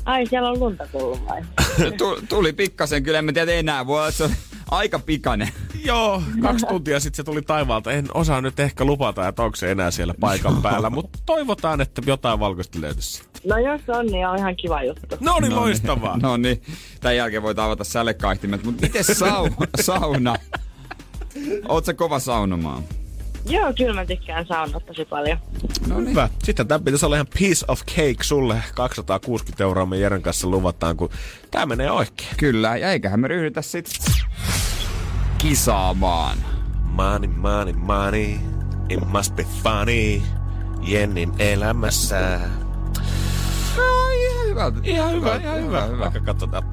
[0.10, 1.42] Ai, siellä on lunta tullut vai?
[1.98, 4.32] Tu- tuli pikkasen, kyllä en mä tiedä enää, voi olla, että se on
[4.72, 5.50] aika pikainen.
[5.86, 7.92] Joo, kaksi tuntia sitten se tuli taivaalta.
[7.92, 12.02] En osaa nyt ehkä lupata, että onko se enää siellä paikan päällä, mutta toivotaan, että
[12.06, 13.24] jotain valkoista löytyisi.
[13.48, 15.16] No jos on, niin on ihan kiva juttu.
[15.20, 16.18] No niin, loistavaa.
[16.18, 16.62] No niin,
[17.02, 19.50] tämän jälkeen voit avata sälekaihtimet, mutta miten sau,
[19.82, 20.36] sauna?
[21.70, 22.84] Oot sä kova saunomaan?
[23.50, 25.38] Joo, kyllä mä tykkään saunata tosi paljon.
[25.88, 26.10] No niin.
[26.10, 26.30] Hyvä.
[26.44, 28.64] Sitten tämä pitäisi olla ihan piece of cake sulle.
[28.76, 31.10] 260 euroa me Jeren kanssa luvataan, kun
[31.52, 32.30] tämä menee oikein.
[32.38, 33.90] Kyllä, ja eiköhän me ryhdytä sit
[35.38, 36.38] kisaamaan.
[36.84, 38.36] Money, money, money.
[38.90, 40.22] It must be funny.
[40.82, 42.40] Jennin elämässä.
[43.78, 44.72] No, ihan hyvä.
[44.84, 45.86] Ihan hyvä, ihan hyvä.
[45.86, 46.00] hyvä.
[46.00, 46.64] Vaikka katsotaan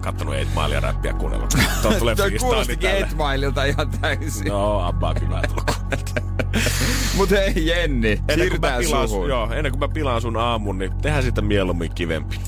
[0.00, 1.46] kattonut 8 Mileja räppiä kuunnella.
[1.82, 2.76] Tuo tulee freestyle.
[2.76, 4.48] 8 Mileilta ihan täysin.
[4.48, 5.42] No, abbaa kyllä.
[7.16, 9.28] Mut hei Jenni, siirrytään pilaan, suhun.
[9.28, 12.40] joo, ennen kuin mä pilaan sun aamun, niin tehdään sitä mieluummin kivempi.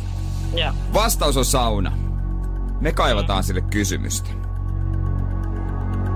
[0.55, 0.73] Joo.
[0.95, 1.93] Vastaus on sauna.
[2.81, 4.31] Me kaivataan sille kysymystä.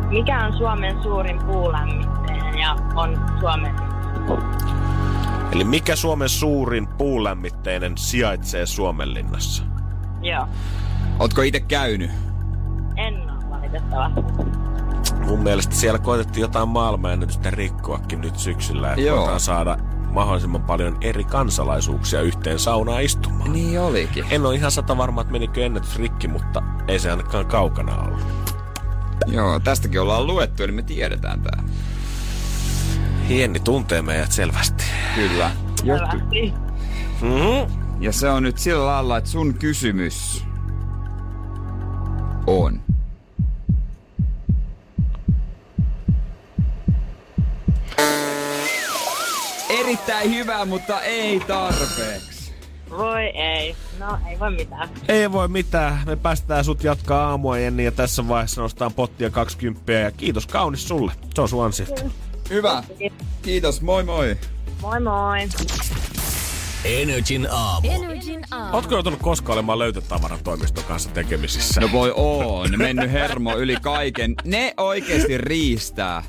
[0.08, 3.74] Mikä on Suomen suurin puulämmitteinen ja on Suomen...
[5.52, 9.62] Eli mikä Suomen suurin puulämmitteinen sijaitsee Suomenlinnassa?
[10.22, 10.48] Joo.
[11.20, 12.10] Ootko itse käynyt?
[12.96, 14.20] En ole valitettavasti.
[15.26, 19.18] Mun mielestä siellä koitettiin jotain maailmanennätystä rikkoakin nyt syksyllä, että Joo.
[19.18, 19.76] voidaan saada
[20.12, 23.52] mahdollisimman paljon eri kansalaisuuksia yhteen saunaan istumaan.
[23.52, 24.24] Niin olikin.
[24.30, 28.20] En ole ihan sata varma, että menikö ennätys rikki, mutta ei se ainakaan kaukana ollut.
[29.26, 31.62] Joo, tästäkin ollaan luettu, eli me tiedetään tää.
[33.28, 34.84] Hieni tuntee meidät selvästi.
[35.14, 35.50] Kyllä.
[35.84, 36.54] Selvästi.
[37.20, 37.84] Mm-hmm.
[38.00, 40.44] Ja se on nyt sillä lailla, että sun kysymys
[42.46, 42.80] on.
[49.70, 52.52] Erittäin hyvä, mutta ei tarpeeksi.
[52.90, 53.76] Voi ei.
[53.98, 54.88] No ei voi mitään.
[55.08, 56.00] Ei voi mitään.
[56.06, 60.88] Me päästään sut jatkaa aamua, Jenni, ja tässä vaiheessa nostaan pottia 20 ja kiitos kaunis
[60.88, 61.12] sulle.
[61.34, 62.02] Se on sun ansiota.
[62.50, 62.82] Hyvä.
[63.42, 64.36] Kiitos, moi moi.
[64.80, 65.48] Moi moi.
[66.84, 67.88] Energin aamu.
[67.90, 68.76] Energin aamu.
[68.76, 71.80] Ootko joutunut koskaan olemaan löytötavaratoimiston kanssa tekemisissä?
[71.80, 74.34] No voi on, mennyt hermo yli kaiken.
[74.44, 76.22] Ne oikeesti riistää.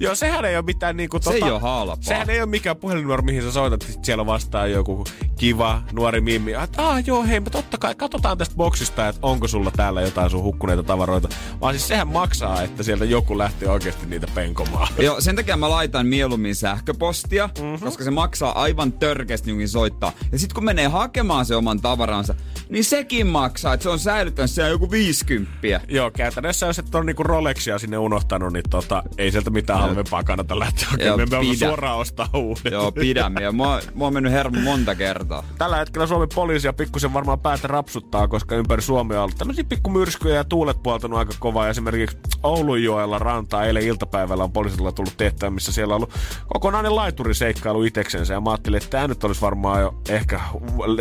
[0.00, 1.96] Joo, sehän ei ole mitään niinku Se tota, ei oo halpaa.
[2.00, 5.04] Sehän ei ole mikään puhelinnumero, mihin sä soitat, sit siellä vastaa joku
[5.38, 6.52] kiva nuori mimmi.
[6.52, 10.30] Että ah, joo, hei, me totta kai katsotaan tästä boksista, että onko sulla täällä jotain
[10.30, 11.28] sun hukkuneita tavaroita.
[11.60, 14.88] Vaan siis sehän maksaa, että sieltä joku lähtee oikeasti niitä penkomaan.
[14.98, 17.84] Joo, sen takia mä laitan mieluummin sähköpostia, mm-hmm.
[17.84, 20.12] koska se maksaa aivan törkeästi jonkin soittaa.
[20.32, 22.34] Ja sitten kun menee hakemaan se oman tavaransa,
[22.68, 25.80] niin sekin maksaa, että se on säilyttänyt siellä joku 50.
[25.88, 30.22] Joo, käytännössä jos et ole niinku Rolexia sinne unohtanut, niin tota, ei sieltä mitään halvempaa
[30.22, 31.20] kannata lähteä hakemaan.
[31.20, 32.72] Me suoraan ostaa uudet.
[32.72, 33.42] Joo, pidämme.
[33.42, 35.44] Ja mua, mua on mennyt hermo monta kertaa.
[35.58, 40.34] Tällä hetkellä Suomen poliisia pikkusen varmaan päätä rapsuttaa, koska ympäri Suomea on ollut tämmöisiä pikkumyrskyjä
[40.34, 41.68] ja tuulet puoltanut aika kovaa.
[41.68, 46.14] Esimerkiksi Oulunjoella rantaa eilen iltapäivällä on poliisilla tullut tehtävä, missä siellä on ollut
[46.52, 48.34] kokonainen laituriseikkailu iteksensä.
[48.34, 50.40] Ja mä ajattelin, että tämä nyt olisi varmaan jo ehkä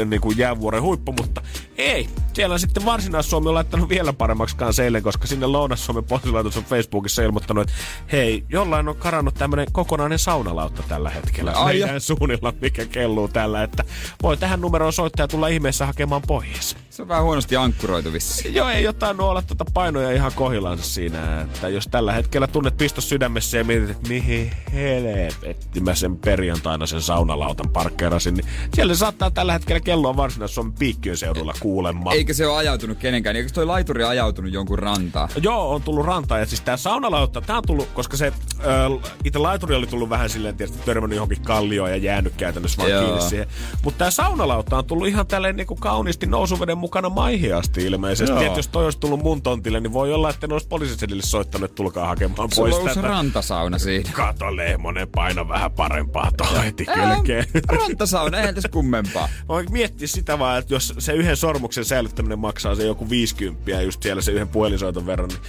[0.05, 1.41] niin kuin jäävuoren huippu, mutta
[1.77, 2.09] ei.
[2.33, 7.23] Siellä sitten Varsinais-Suomi on laittanut vielä paremmaksi kanssa eilen, koska sinne Lounais-Suomen poliisilaitos on Facebookissa
[7.23, 7.73] ilmoittanut, että
[8.11, 11.51] hei, jollain on karannut tämmöinen kokonainen saunalautta tällä hetkellä.
[11.51, 13.83] Ai Meidän suunnilla, mikä kelluu tällä, että
[14.23, 16.77] voi tähän numeroon soittaa ja tulla ihmeessä hakemaan pois.
[16.97, 18.55] Se on vähän huonosti ankkuroitu vissiin.
[18.55, 23.09] Joo, ei jotain olla tuota painoja ihan kohillansa siinä, että jos tällä hetkellä tunnet pistos
[23.09, 28.97] sydämessä ja mietit, että mihin helvetti mä sen perjantaina sen saunalautan parkkeerasin, niin siellä se
[28.99, 32.13] saattaa tällä hetkellä kelloa varsinais-Suomen piikkiön seudulla kuulemma.
[32.13, 33.35] Eikä se ole ajautunut kenenkään.
[33.35, 35.29] Eikö toi laituri ajautunut jonkun rantaan?
[35.41, 36.39] Joo, on tullut rantaan.
[36.39, 40.29] Ja siis tää saunalautta, tää on tullut, koska se ö, itse laituri oli tullut vähän
[40.29, 43.03] silleen, tietysti törmännyt johonkin kallioon ja jäänyt käytännössä vaan Joo.
[43.03, 43.47] kiinni siihen.
[43.83, 48.31] Mutta tää saunalautta on tullut ihan tälleen niinku kauniisti nousuveden mukana maihin asti ilmeisesti.
[48.31, 48.41] Joo.
[48.41, 51.65] Et jos toi olisi tullut mun tontille, niin voi olla, että ne olisi poliisisedille soittanut,
[51.69, 53.07] että tulkaa hakemaan Sulla pois tätä.
[53.07, 54.09] rantasauna siinä.
[54.13, 57.45] Kato Lehmonen, paino vähän parempaa tuohon heti kylkeen.
[57.67, 59.29] Rantasauna, eihän tässä kummempaa.
[59.49, 64.03] Voi miettiä sitä vaan, että jos se yhden sormuksen säilyttäminen maksaa se joku 50 just
[64.03, 65.39] siellä se yhden puhelinsoiton verran, niin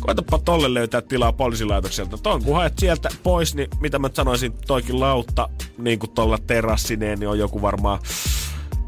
[0.00, 2.18] koetapa tolle löytää tilaa poliisilaitokselta.
[2.18, 7.18] Ton kun haet sieltä pois, niin mitä mä sanoisin, toikin lautta, niin kuin tuolla terassineen,
[7.20, 7.98] niin on joku varmaan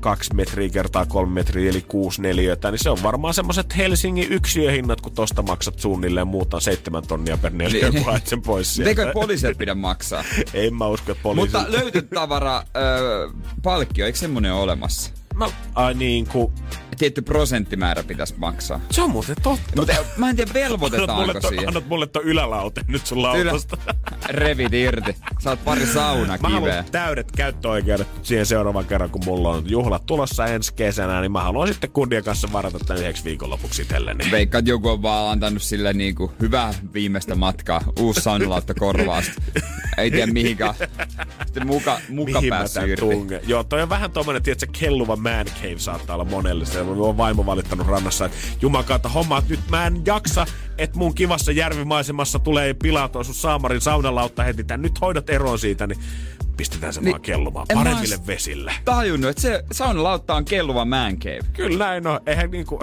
[0.05, 5.01] kaksi metriä kertaa kolme metriä, eli kuusi neliötä, niin se on varmaan semmoset Helsingin yksiöhinnat,
[5.01, 8.03] kun tosta maksat suunnilleen muuta seitsemän tonnia per neliö, Niin.
[8.03, 8.89] kun haet sen pois sieltä.
[8.89, 10.25] Eikö poliisit pidä maksaa?
[10.55, 11.57] En mä usko, että poliisi...
[11.57, 13.31] Mutta löytötavara, ö,
[13.63, 15.13] palkkio, eikö semmonen ole olemassa?
[15.35, 16.53] Mä, ai niin kuin...
[16.99, 18.81] Tietty prosenttimäärä pitäisi maksaa.
[18.91, 19.73] Se on muuten totta.
[19.77, 21.69] Mutta mä en tiedä, Annat mulle, velvoitetaanko to, siihen.
[21.69, 23.77] annat mulle ton ylälauten nyt sun lautasta.
[24.29, 25.17] revit irti.
[25.41, 26.51] Saat pari Mä saunakiveä.
[26.51, 31.43] haluan täydet käyttöoikeudet siihen seuraavan kerran, kun mulla on juhlat tulossa ensi kesänä, niin mä
[31.43, 34.31] haluan sitten kundien kanssa varata tämän yhdeksi viikonlopuksi itselleni.
[34.31, 37.81] Veikkaan, että joku on vaan antanut sille niinku hyvää viimeistä matkaa.
[37.99, 39.43] Uusi saunalautta korvaasta.
[39.99, 40.75] Ei tiedä mihinkään.
[41.47, 43.01] Sitten muka, muka Mihin mä päässyt irti.
[43.01, 43.41] tunge?
[43.47, 46.67] Joo, toi on vähän tommonen, tiedätkö, kelluva man cave saattaa olla monelle.
[46.67, 50.47] Se on vaimo valittanut rannassa, että jumakauta homma, että nyt mä en jaksa,
[50.79, 54.65] että mun kivassa järvimaisemassa tulee pilatua sun saamarin saunalautta heti.
[54.65, 55.99] Tän nyt hoidat eroon siitä, niin
[56.57, 58.73] pistetään se Niin, vaan kellumaan paremmille vesille.
[58.85, 61.41] Tajunnut, että se saunalautta on kelluva man cave.
[61.53, 62.21] Kyllä näin on.
[62.27, 62.81] Eihän niinku,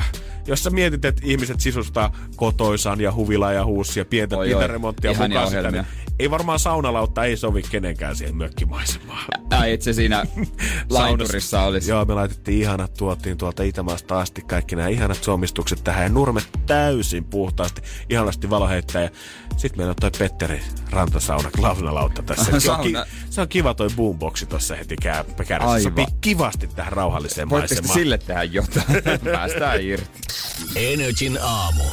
[0.47, 4.67] jos sä mietit, että ihmiset sisustaa kotoisan ja huvila ja huussia, pientä, Oi, pientä oi.
[4.67, 5.85] remonttia mukaan sitä, niin
[6.21, 9.25] ei varmaan saunalautta ei sovi kenenkään siihen mökkimaisemaan.
[9.49, 10.23] Ai, et se siinä
[10.89, 11.91] laiturissa olisi.
[11.91, 16.49] Joo, me laitettiin ihanat, tuotiin tuolta Itämaasta asti kaikki nämä ihanat suomistukset tähän ja nurmet
[16.65, 19.01] täysin puhtaasti, ihanasti valo heittää.
[19.01, 19.09] Ja
[19.57, 22.59] sitten meillä on toi Petteri Rantasauna klaunalautta tässä.
[22.59, 22.93] Se on, ki-
[23.29, 25.25] se on kiva toi boomboxi tossa heti kää-.
[25.47, 25.81] Se Aivan.
[25.81, 27.99] sopii kivasti tähän rauhalliseen Voitteko te maisemaan.
[27.99, 28.85] sille tehdä jotain?
[29.31, 30.21] Päästään irti.
[30.75, 31.83] Energin aamu.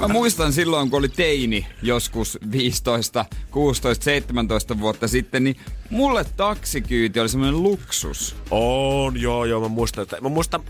[0.00, 5.56] Mä muistan silloin, kun oli teini joskus 15, 16, 17 vuotta sitten, niin
[5.90, 8.36] mulle taksikyyti oli semmoinen luksus.
[8.50, 10.02] On, joo, joo, mä muistan.
[10.02, 10.60] Että, mä muistan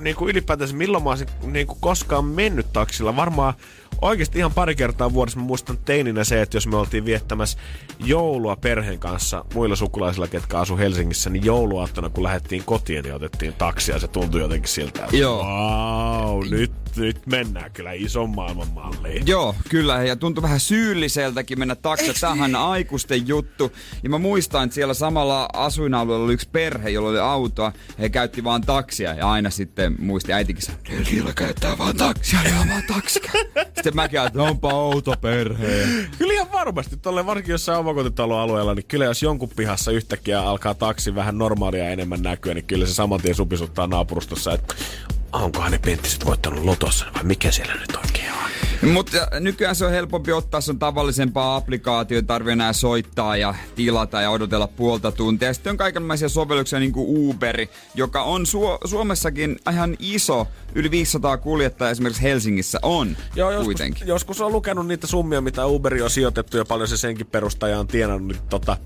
[0.00, 3.16] niin kuin ylipäätänsä, milloin mä olisin niin kuin koskaan mennyt taksilla.
[3.16, 3.54] Varmaan
[4.02, 7.58] oikeasti ihan pari kertaa vuodessa mä muistan teininä se, että jos me oltiin viettämässä
[8.04, 13.52] joulua perheen kanssa muilla sukulaisilla, ketkä asu Helsingissä, niin jouluaattona kun lähdettiin kotiin, niin otettiin
[13.52, 13.98] taksia.
[13.98, 15.44] Se tuntui jotenkin siltä, että Joo.
[15.44, 19.26] wow, nyt, nyt mennään kyllä ison maailman malliin.
[19.26, 22.14] Joo, kyllä, ja tuntui vähän syylliseltäkin mennä taksilla.
[22.20, 23.72] Tämähän on aikuisten juttu.
[24.02, 27.72] Ja mä muistan, että siellä samalla asuinalueella oli yksi perhe, jolla oli autoa.
[27.98, 32.66] He käytti vaan taksia, ja aina sitten muisti äitikin sanoi, Niillä käyttää vaan taksia, ja
[32.68, 33.32] vaan taksia.
[33.74, 35.86] Sitten mäkin ajattelin, onpa outo perhe.
[36.18, 41.14] Kyllä ihan varmasti, tolle varsinkin jossain omakotitaloalueella, niin kyllä jos jonkun pihassa yhtäkkiä alkaa taksi
[41.14, 44.74] vähän normaalia enemmän näkyä, niin kyllä se saman tien supisuttaa naapurustossa, että
[45.32, 48.42] onkohan ne penttiset voittanut lotossa vai mikä siellä nyt oikein on.
[48.92, 53.54] Mutta nykyään se on helpompi ottaa, se on tavallisempaa applikaatio, ei tarvitse enää soittaa ja
[53.74, 55.48] tilata ja odotella puolta tuntia.
[55.48, 60.90] Ja sitten on kaikenlaisia sovelluksia niin kuin Uberi, joka on Su- Suomessakin ihan iso, yli
[60.90, 64.08] 500 kuljettajaa esimerkiksi Helsingissä on Joo, joskus, kuitenkin.
[64.08, 67.86] joskus on lukenut niitä summia, mitä Uberi on sijoitettu ja paljon se senkin perustaja on
[67.86, 68.28] tienannut.
[68.28, 68.76] Niin tota,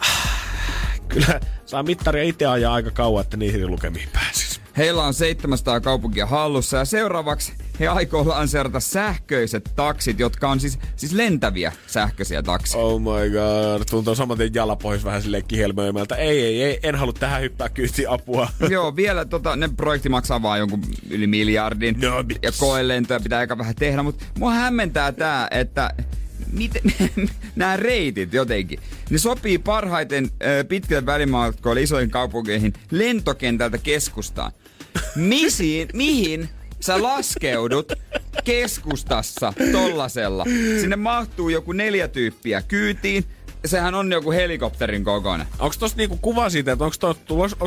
[1.08, 4.45] kyllä saa mittaria itse ajaa aika kauan, että niihin lukemiin pääsisi.
[4.76, 10.78] Heillä on 700 kaupunkia hallussa ja seuraavaksi he aikoo lanseerata sähköiset taksit, jotka on siis,
[10.96, 12.84] siis lentäviä sähköisiä takseja.
[12.84, 16.16] Oh my god, tuntuu saman tien jala pohjus vähän silleen kihelmöimältä.
[16.16, 18.48] Ei, ei, ei, en halua tähän hyppää kyyti apua.
[18.70, 22.00] Joo, vielä tota, ne projekti maksaa vaan jonkun yli miljardin.
[22.00, 22.38] No, miksi?
[22.42, 25.90] ja koelentoja pitää aika vähän tehdä, mutta mua hämmentää tää, että
[26.52, 26.82] miten
[27.56, 34.52] nämä reitit jotenkin, ne sopii parhaiten ö, pitkille välimatkoille isoihin kaupunkeihin lentokentältä keskustaan.
[35.16, 36.48] Misiin, mihin
[36.80, 37.92] sä laskeudut
[38.44, 40.44] keskustassa tollasella?
[40.80, 43.24] Sinne mahtuu joku neljä tyyppiä kyytiin.
[43.64, 45.46] Sehän on joku helikopterin kokoinen.
[45.58, 47.14] Onko tosta niinku kuva siitä, että onko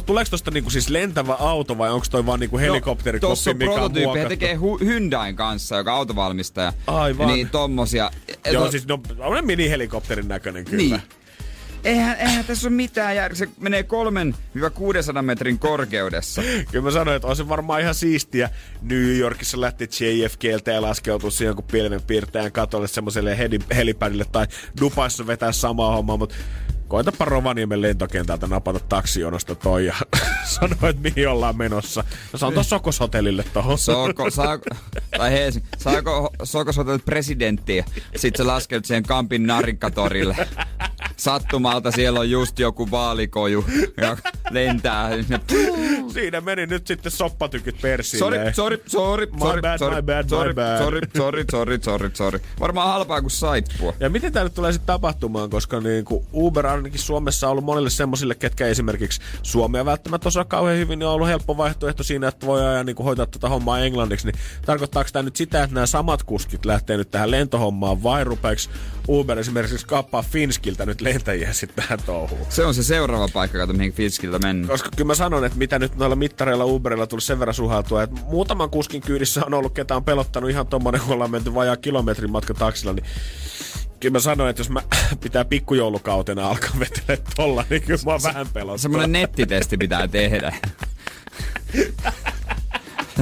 [0.05, 3.71] tuleeko tosta niinku siis lentävä auto vai onko toi vaan niinku helikopterikoppi, Tuossa on mikä
[3.71, 4.29] on prototyyppi, he muokattu?
[4.29, 6.73] tekee Hu- Hyundain kanssa, joka on autovalmistaja.
[6.87, 7.27] Aivan.
[7.27, 8.11] Niin tommosia.
[8.51, 10.77] Joo, To- siis no, on mini-helikopterin näköinen kyllä.
[10.77, 11.01] Niin.
[11.83, 13.35] Eihän, eihän tässä ole mitään järkeä.
[13.35, 13.85] Se menee
[15.19, 16.41] 3-600 metrin korkeudessa.
[16.71, 18.49] Kyllä mä sanoin, että se varmaan ihan siistiä.
[18.81, 24.47] New Yorkissa lähti JFKltä ja laskeutui siihen jonkun pilven piirtäjän katolle semmoiselle heli- helipadille tai
[24.81, 26.35] Dubaissa vetää samaa hommaa, mutta
[26.87, 29.95] koitapa Rovaniemen lentokentältä napata taksijonosta toi ja
[30.45, 32.03] sanoa, että mihin ollaan menossa.
[32.33, 33.77] No se on tuossa Sokoshotellille tohon.
[33.77, 34.65] Soko, saako,
[35.17, 37.85] tai Helsing, saako Sokosotelit presidenttiä?
[38.15, 40.35] Sitten se laskeut siihen Kampin narikkatorille.
[41.19, 43.65] Sattumalta siellä on just joku vaalikoju,
[44.01, 44.17] joka
[44.49, 45.09] lentää.
[46.13, 48.19] Siinä meni nyt sitten soppatykyt persiin.
[48.19, 50.23] Sori, sori, sori, My sori, bad, sori, my bad,
[50.55, 50.77] bad.
[50.77, 52.39] sori, sori, sori, sori, sori.
[52.59, 53.93] Varmaan halpaa kuin saippua.
[53.99, 57.65] Ja miten tämä nyt tulee sitten tapahtumaan, koska niin kuin Uber ainakin Suomessa on ollut
[57.65, 62.27] monille semmoisille, ketkä esimerkiksi Suomea välttämättä osaa kauhean hyvin, niin on ollut helppo vaihtoehto siinä,
[62.27, 64.27] että voi ajaa niin kuin hoitaa tätä hommaa englanniksi.
[64.27, 68.61] Niin tarkoittaako tämä nyt sitä, että nämä samat kuskit lähtee nyt tähän lentohommaan vai rupeeko
[69.07, 72.45] Uber esimerkiksi kappaa Finskiltä nyt lentäjiä sitten tähän touhuun?
[72.49, 74.69] Se on se seuraava paikka, kato mihin Finskiltä mennään.
[74.69, 78.21] Koska kyllä mä sanon, että mitä nyt noilla mittareilla Uberilla tullut sen verran suhaltua, että
[78.25, 82.31] muutaman kuskin kyydissä on ollut, ketä on pelottanut ihan tommonen, kun ollaan menty vajaa kilometrin
[82.31, 83.05] matka taksilla, niin
[83.99, 84.81] kyllä mä sanoin, että jos mä
[85.23, 88.77] pitää pikkujoulukautena alkaa vetele tolla, niin kyllä mä oon vähän pelottaa.
[88.77, 90.55] Semmoinen nettitesti pitää tehdä.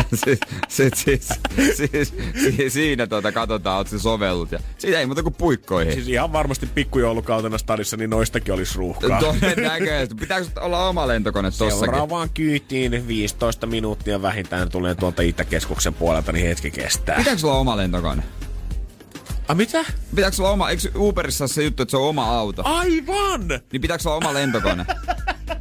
[0.26, 1.28] siis, siis, siis,
[1.76, 2.14] siis,
[2.58, 4.52] siis, siinä tuota katsotaan, oot se sovellut.
[4.52, 5.94] Ja siitä ei muuta kuin puikkoihin.
[5.94, 9.20] Siis ihan varmasti pikkujoulukautena stadissa, niin noistakin olisi ruuhkaa.
[9.20, 10.16] Todennäköisesti.
[10.16, 11.80] Pitääkö olla oma lentokone tossakin?
[11.80, 17.18] Seuraavaan kyytiin 15 minuuttia vähintään tulee tuolta Itäkeskuksen puolelta, niin hetki kestää.
[17.18, 18.24] Pitääkö olla oma lentokone?
[19.48, 19.86] A mitä?
[20.16, 22.62] Pitääkö olla oma, eikö Uberissa se juttu, että se on oma auto?
[22.66, 23.48] Aivan!
[23.72, 24.86] Niin pitääkö olla oma lentokone?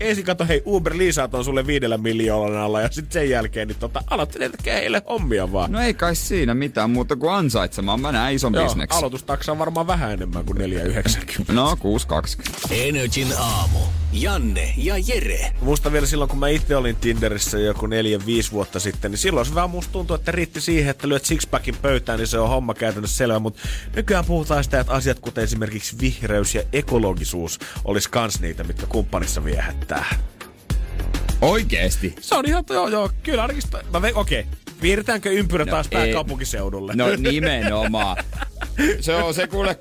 [0.00, 4.02] Ensin kato, hei Uber liisaa on sulle viidellä miljoonalla ja sitten sen jälkeen niin tota,
[4.10, 5.72] alat tekee heille hommia vaan.
[5.72, 8.00] No ei kai siinä mitään muuta kuin ansaitsemaan.
[8.00, 8.98] Mä näen ison Joo, bisneksen.
[8.98, 11.52] aloitustaksa on varmaan vähän enemmän kuin 4,90.
[11.52, 12.68] No, 6,20.
[12.70, 13.78] Energin aamu.
[14.12, 15.52] Janne ja Jere.
[15.60, 19.46] Musta vielä silloin, kun mä itse olin Tinderissä joku neljä, viisi vuotta sitten, niin silloin
[19.46, 22.74] se vähän musta tuntui, että riitti siihen, että lyöt sixpackin pöytään, niin se on homma
[22.74, 23.38] käytännössä selvä.
[23.38, 23.60] Mutta
[23.96, 29.44] nykyään puhutaan sitä, että asiat kuten esimerkiksi vihreys ja ekologisuus olisi kans niitä, mitkä kumppanissa
[29.44, 29.89] viehättää.
[31.40, 32.14] Oikeesti?
[32.20, 34.46] Se on ihan, joo, joo, kyllä ainakin, mä ve, okei,
[34.80, 35.98] piirretäänkö ympyrä No taas ei.
[35.98, 36.92] pääkaupunkiseudulle?
[36.96, 38.16] No nimenomaan.
[39.00, 39.78] Se on se kuule,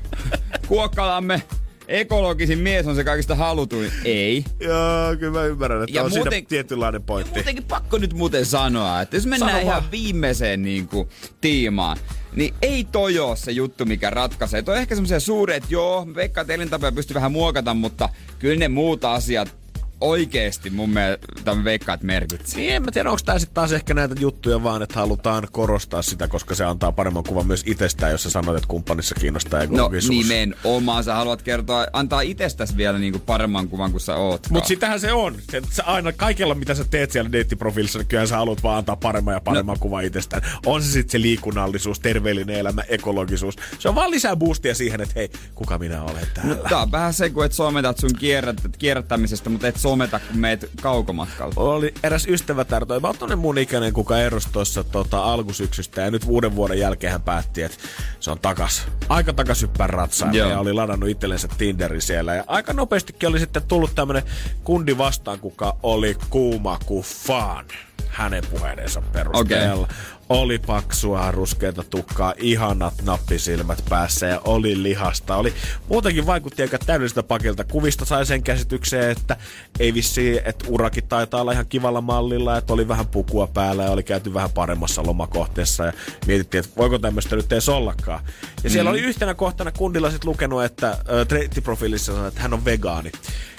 [0.68, 1.42] Kuokkalamme
[1.88, 3.92] ekologisin mies on se kaikista halutuin.
[4.04, 4.44] Ei.
[4.60, 7.34] Joo, kyllä mä ymmärrän, että Ja on muuten- siinä tietynlainen pointti.
[7.34, 9.90] Muutenkin pakko nyt muuten sanoa, että jos mennään Sano ihan vaan.
[9.90, 11.08] viimeiseen niin kuin,
[11.40, 11.96] tiimaan,
[12.36, 14.62] niin ei toi oo se juttu, mikä ratkaisee.
[14.62, 18.56] Toi on ehkä semmoisia suuria, että joo, Veikka, että elintapoja pystyy vähän muokata, mutta kyllä
[18.58, 19.56] ne muut asiat
[20.04, 22.60] oikeesti mun mielestä tämän veikkaat merkitsee.
[22.60, 26.02] Niin en mä tiedä, onko tää sitten taas ehkä näitä juttuja vaan, että halutaan korostaa
[26.02, 29.64] sitä, koska se antaa paremman kuvan myös itsestään, jos sä sanot, että kumppanissa kiinnostaa No
[29.64, 30.28] ekologisuus.
[30.28, 34.46] nimenomaan, sä haluat kertoa, antaa itsestäsi vielä niinku paremman kuvan kuin sä oot.
[34.50, 35.36] Mutta sitähän se on.
[35.50, 38.96] Se, sä aina kaikella, mitä sä teet siellä deittiprofiilissa, niin kyllä sä haluat vaan antaa
[38.96, 39.80] paremman ja paremman no.
[39.80, 40.42] kuvan itsestään.
[40.66, 43.56] On se sitten se liikunnallisuus, terveellinen elämä, ekologisuus.
[43.78, 46.54] Se on vaan lisää boostia siihen, että hei, kuka minä olen täällä.
[46.54, 50.38] No, tää on vähän se, kun et sometat sun kierrät, kierrättämisestä, mutta et someta, kun
[50.38, 51.54] meet kaukomatkalla.
[51.56, 56.22] oli eräs ystävätär, toi mä oon mun ikäinen, kuka erosi tuossa tota, alkusyksystä ja nyt
[56.26, 57.78] uuden vuoden jälkeen hän päätti, että
[58.20, 58.86] se on takas.
[59.08, 60.50] Aika takas hyppää ratsaan Joo.
[60.50, 62.34] ja oli ladannut itsellensä Tinderin siellä.
[62.34, 64.22] Ja aika nopeastikin oli sitten tullut tämmönen
[64.64, 67.64] kundi vastaan, kuka oli kuuma kuin fan
[68.08, 69.84] hänen puheidensa perusteella.
[69.84, 69.96] Okay.
[70.28, 75.36] Oli paksua, ruskeita tukkaa, ihanat nappisilmät päässä ja oli lihasta.
[75.36, 75.54] Oli
[75.88, 77.64] muutenkin vaikutti aika täydelliseltä pakilta.
[77.64, 79.36] Kuvista sai sen käsitykseen, että
[79.80, 83.90] ei vissi, että urakin taitaa olla ihan kivalla mallilla, että oli vähän pukua päällä ja
[83.90, 85.92] oli käyty vähän paremmassa lomakohteessa ja
[86.26, 88.24] mietittiin, että voiko tämmöistä nyt edes ollakaan.
[88.64, 88.92] Ja siellä Mm.
[88.94, 93.12] oli yhtenä kohtana kundilla sit lukenut, että äh, treittiprofiilissa sanoi, että hän on vegaani.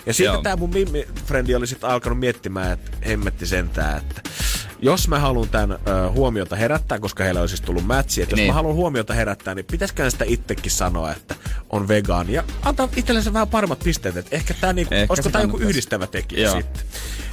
[0.06, 0.42] Ja sitten Joo.
[0.42, 4.22] tämä mun mimmi-frendi oli sitten alkanut miettimään, että hemmetti sentään, että
[4.80, 8.38] jos mä haluan tämän ö, huomiota herättää, koska heillä on siis tullut mätsi, että jos
[8.38, 8.48] Niin.
[8.50, 11.36] mä haluan huomiota herättää, niin pitäisikö sitä itsekin sanoa, että
[11.70, 15.42] on vegaani ja antaa itsellensä vähän paremmat pisteet, että ehkä tämä niinku, Ehkä olisiko tämä
[15.44, 16.56] joku yhdistävä tekijä Joo.
[16.58, 16.84] sitten.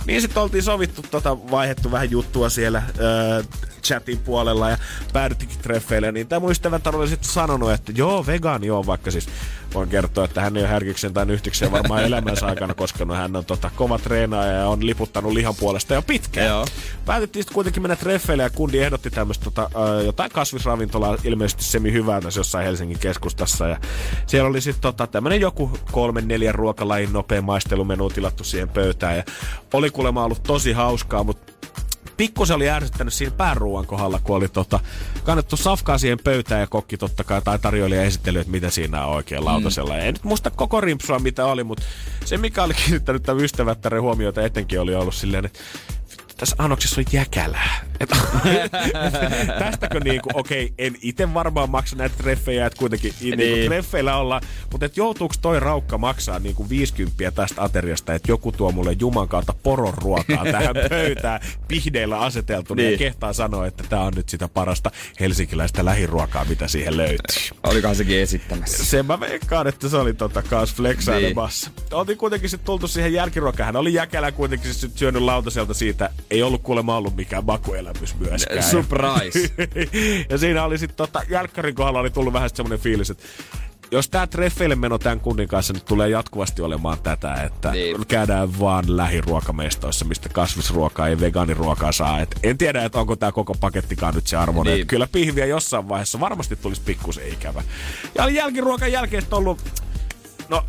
[0.07, 3.45] Niin sitten oltiin sovittu, tota, vaihettu vähän juttua siellä ö,
[3.83, 4.79] chatin puolella ja
[5.13, 6.13] päädyttikin treffeille.
[6.13, 9.29] Niin tämä mun ystävätär oli sitten sanonut, että joo, vegaani on, vaikka siis
[9.75, 13.17] voin kertoa, että hän ei ole härkiksen tai nyhtikseen varmaan elämänsä aikana koskenut.
[13.17, 16.47] Hän on tota, kova treenaaja ja on liputtanut lihan puolesta jo pitkään.
[16.47, 16.67] Joo.
[17.07, 19.71] Päätettiin sitten kuitenkin mennä treffeille ja kundi ehdotti tämmöistä tota,
[20.05, 23.69] jotain kasvisravintolaa, ilmeisesti semi hyvää tässä jossain Helsingin keskustassa.
[23.69, 23.81] Ja
[24.27, 29.17] siellä oli sitten tota, tämmöinen joku kolmen, neljän ruokalajin nopea maistelumenu tilattu siihen pöytään.
[29.17, 29.25] Ja
[29.73, 31.53] oli kuulemma ollut tosi hauskaa, mutta
[32.17, 34.81] pikkusen oli ärsyttänyt siinä pääruuan kohdalla, kun oli tota,
[35.25, 39.15] kannettu safkaa siihen pöytään ja kokki totta kai tai tarjoilija esittely, että mitä siinä on
[39.15, 39.95] oikein lautasella.
[39.95, 40.01] Mm.
[40.01, 41.85] En nyt muista koko rimpsua mitä oli, mutta
[42.25, 45.59] se mikä oli kiinnittänyt tämän ystävättären huomiota etenkin oli ollut silleen, että
[46.43, 47.81] tässä annoksessa on jäkälää.
[48.01, 48.11] Et,
[49.59, 53.39] tästäkö niinku, okei, okay, en itse varmaan maksa näitä treffejä, että kuitenkin niin.
[53.39, 53.53] Niin.
[53.53, 58.53] niinku treffeillä ollaan, mutta et joutuuko toi raukka maksaa niinku 50 tästä ateriasta, että joku
[58.53, 62.93] tuo mulle juman kautta poron ruokaa tähän pöytään pihdeillä aseteltuna niin.
[62.93, 67.59] ja kehtaa sanoa, että tämä on nyt sitä parasta helsinkiläistä lähiruokaa, mitä siihen löytyy.
[67.67, 68.85] Olikohan sekin esittämässä?
[68.85, 71.71] Sen mä veikkaan, että se oli tota kans flexailemassa.
[71.77, 71.95] Niin.
[71.95, 73.67] Oltiin kuitenkin sitten tultu siihen jälkiruokaan.
[73.67, 76.11] Hän oli jäkälä kuitenkin sit syönyt lautaselta siitä.
[76.33, 78.63] Ei ollut kuulemma ollut mikään makuelämys myöskään.
[78.63, 79.51] Surprise.
[80.31, 83.25] ja siinä oli sitten tota, jälkkärin kohdalla oli tullut vähän semmoinen fiilis, että
[83.91, 87.97] jos tämä treffeille meno tämän kundin kanssa nyt tulee jatkuvasti olemaan tätä, että niin.
[87.97, 88.07] Niin.
[88.07, 92.21] käydään vaan lähiruokamestoissa, mistä kasvisruokaa ei vegaaniruokaa saa.
[92.21, 94.73] Et en tiedä, että onko tämä koko pakettikaan nyt se arvoinen.
[94.73, 94.79] Niin.
[94.79, 94.87] Niin.
[94.87, 97.63] Kyllä pihviä jossain vaiheessa varmasti tulisi pikkusen ikävä.
[98.15, 99.59] Ja oli jälkiruokan jälkeen ollut,
[100.49, 100.65] no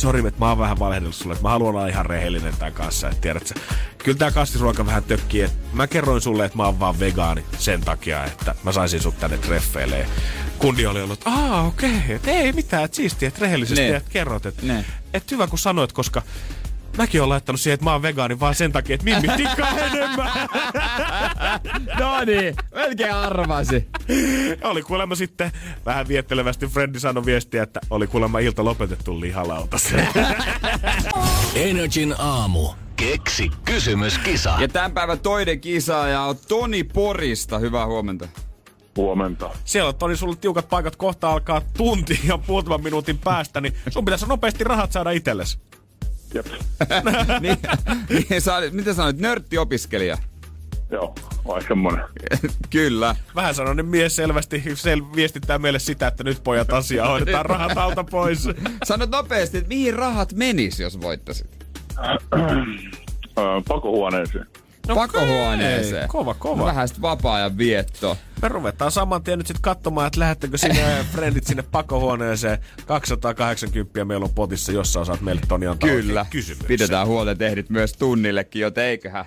[0.00, 3.08] sori, että mä oon vähän valehdellut sulle, että mä haluan olla ihan rehellinen tämän kanssa,
[3.08, 3.54] että tiedät sä,
[3.98, 7.80] kyllä tää kasvisruoka vähän tökkii, että mä kerroin sulle, että mä oon vaan vegaani sen
[7.80, 10.06] takia, että mä saisin sut tänne treffeille.
[10.58, 13.96] Kundi oli ollut, että aa okei, okay, että ei mitään, että siistiä, että rehellisesti Ne.
[13.96, 14.84] että kerrot, että Ne.
[15.14, 16.22] et hyvä kun sanoit, koska
[16.98, 20.30] mäkin olen laittanut siihen, että mä oon vegaani vaan sen takia, että Mimmi tikkaa enemmän.
[21.98, 23.88] No niin, melkein arvasi.
[24.62, 25.52] oli kuulemma sitten
[25.86, 29.94] vähän viettelevästi Frendi sanoi viestiä, että oli kuulemma ilta lopetettu lihalautas.
[31.54, 32.68] Energin aamu.
[32.96, 34.54] Keksi kysymyskisa.
[34.60, 37.58] Ja tämän päivän toinen kisaaja on Toni Porista.
[37.58, 38.28] Hyvää huomenta.
[38.96, 39.50] Huomenta.
[39.64, 44.04] Siellä on Toni sulle tiukat paikat, kohta alkaa tunti ja muutaman minuutin päästä, niin sun
[44.04, 45.58] pitäisi nopeasti rahat saada itsellesi.
[46.34, 46.46] Jep.
[47.40, 47.56] niin,
[48.30, 50.18] niin sä olit, miten sanoit, nörttiopiskelija?
[50.90, 51.14] Joo,
[51.46, 52.04] vai semmonen.
[52.70, 53.16] Kyllä.
[53.34, 58.04] Vähän sanoinen mies selvästi sel- viestittää meille sitä, että nyt pojat asiaa hoidetaan rahat alta
[58.04, 58.48] pois.
[58.84, 61.66] Sanot nopeasti, että mihin rahat menis, jos voittasit?
[63.68, 64.46] Pakohuoneeseen.
[64.88, 65.96] No Pakohuoneeseen.
[65.96, 66.64] okei, Kova, kova.
[66.64, 68.16] Vähän sitten vapaa-ajan vietto.
[68.42, 72.58] Me ruvetaan saman tien nyt sitten katsomaan, että lähettekö sinne frendit sinne pakohuoneeseen.
[72.86, 76.26] 280 meillä on potissa, jossa saat meille Toni antaa Kyllä.
[76.30, 76.68] kysymyksen.
[76.68, 79.24] Pidetään huolta, että ehdit myös tunnillekin, joten eiköhän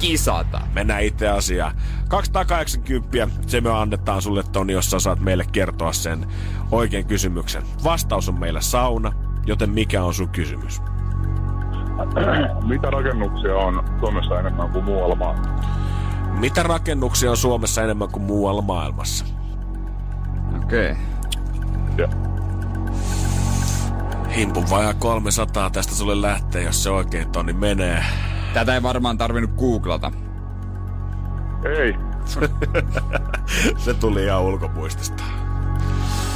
[0.00, 0.60] kisata.
[0.74, 1.76] Mennään itse asiaan.
[2.08, 6.26] 280, se me annetaan sulle Toni, jossa saat meille kertoa sen
[6.70, 7.62] oikein kysymyksen.
[7.84, 9.12] Vastaus on meillä sauna,
[9.46, 10.80] joten mikä on sun kysymys?
[12.68, 15.68] Mitä rakennuksia on Suomessa enemmän kuin muualla maailmassa?
[16.38, 19.24] Mitä rakennuksia on Suomessa enemmän kuin muualla maailmassa?
[20.64, 20.90] Okei.
[20.92, 21.02] Okay.
[21.98, 22.08] Ja
[24.36, 28.04] Himpun vajaa 300 tästä sulle lähtee, jos se oikein Toni menee.
[28.54, 30.12] Tätä ei varmaan tarvinnut googlata.
[31.78, 31.96] ei.
[33.84, 35.22] Se tuli ihan ulkopuistista.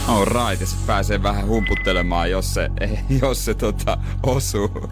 [0.09, 2.70] All right, ja sit pääsee vähän humputtelemaan, jos se,
[3.22, 4.90] jos se tota, osuu.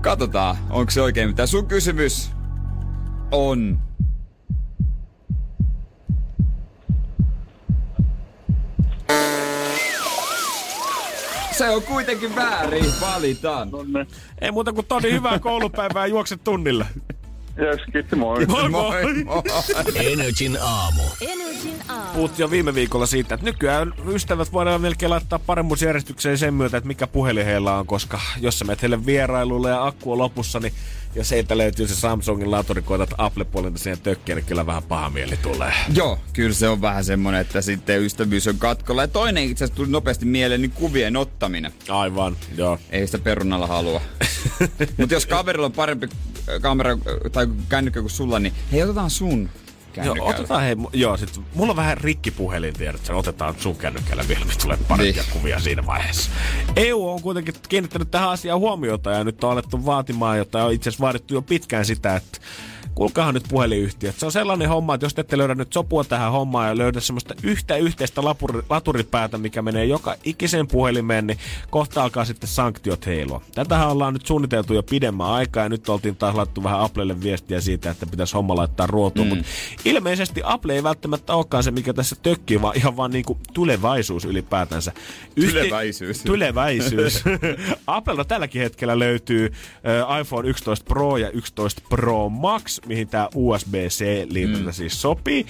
[0.00, 2.30] Katsotaan, onko se oikein mitä sun kysymys
[3.30, 3.80] on.
[11.52, 13.70] Se on kuitenkin väärin, valitaan.
[14.40, 16.36] Ei muuta kuin Toni, hyvää koulupäivää ja juokse
[17.60, 17.76] tunnille.
[17.76, 18.46] Jes, kiitti moi.
[18.46, 19.42] Moi Moi, moi.
[19.94, 21.02] Energin aamu.
[21.20, 22.12] Energin aamu.
[22.14, 26.88] Puhuttiin jo viime viikolla siitä, että nykyään ystävät voidaan melkein laittaa paremmuusjärjestykseen sen myötä, että
[26.88, 30.72] mikä puhelin heillä on, koska jos sä menet heille vierailulle ja akku on lopussa, niin
[31.14, 35.36] jos heiltä löytyy se Samsungin laturi, koetat Apple-puolelta siihen tökkiä, niin kyllä vähän paha mieli
[35.36, 35.72] tulee.
[35.94, 39.02] Joo, kyllä se on vähän semmonen, että sitten ystävyys on katkolla.
[39.02, 41.72] Ja toinen itse asiassa tuli nopeasti mieleen, niin kuvien ottaminen.
[41.88, 42.78] Aivan, joo.
[42.90, 44.00] Ei sitä perunalla halua.
[44.96, 46.08] Mutta jos kaverilla on parempi
[46.60, 46.98] kamera
[47.32, 49.50] tai kännykkä kuin sulla, niin hei, otetaan sun
[50.04, 54.24] Joo, otetaan hei, joo, sit, mulla on vähän rikki puhelin, tiedät, sen otetaan sun kännykällä
[54.28, 55.32] vielä, mistä tulee parempia Niin.
[55.32, 56.30] kuvia siinä vaiheessa.
[56.76, 60.90] EU on kuitenkin kiinnittänyt tähän asiaan huomiota ja nyt on alettu vaatimaan, jota on itse
[60.90, 62.38] asiassa vaadittu jo pitkään sitä, että
[62.94, 64.16] kuulkaahan nyt puhelinyhtiöt.
[64.18, 67.00] Se on sellainen homma, että jos te ette löydä nyt sopua tähän hommaan ja löydä
[67.00, 71.38] semmoista yhtä yhteistä lapuri, laturipäätä, mikä menee joka ikiseen puhelimeen, niin
[71.70, 73.42] kohta alkaa sitten sanktiot heilua.
[73.54, 77.60] Tätähän ollaan nyt suunniteltu jo pidemmän aikaa ja nyt oltiin taas laittu vähän Applelle viestiä
[77.60, 79.28] siitä, että pitäisi homma laittaa ruotuun.
[79.28, 79.36] Mm.
[79.36, 79.50] Mutta
[79.84, 84.92] ilmeisesti Apple ei välttämättä olekaan se, mikä tässä tökkii, vaan ihan vaan niinku tulevaisuus ylipäätänsä.
[85.34, 86.22] Tulevaisuus.
[86.22, 87.24] Tulevaisuus.
[87.86, 89.52] Applella tälläkin hetkellä löytyy
[90.10, 94.72] äh, iPhone 11 Pro ja 11 Pro Max, mihin tämä USB-C-liityntä mm.
[94.72, 95.46] siis sopii.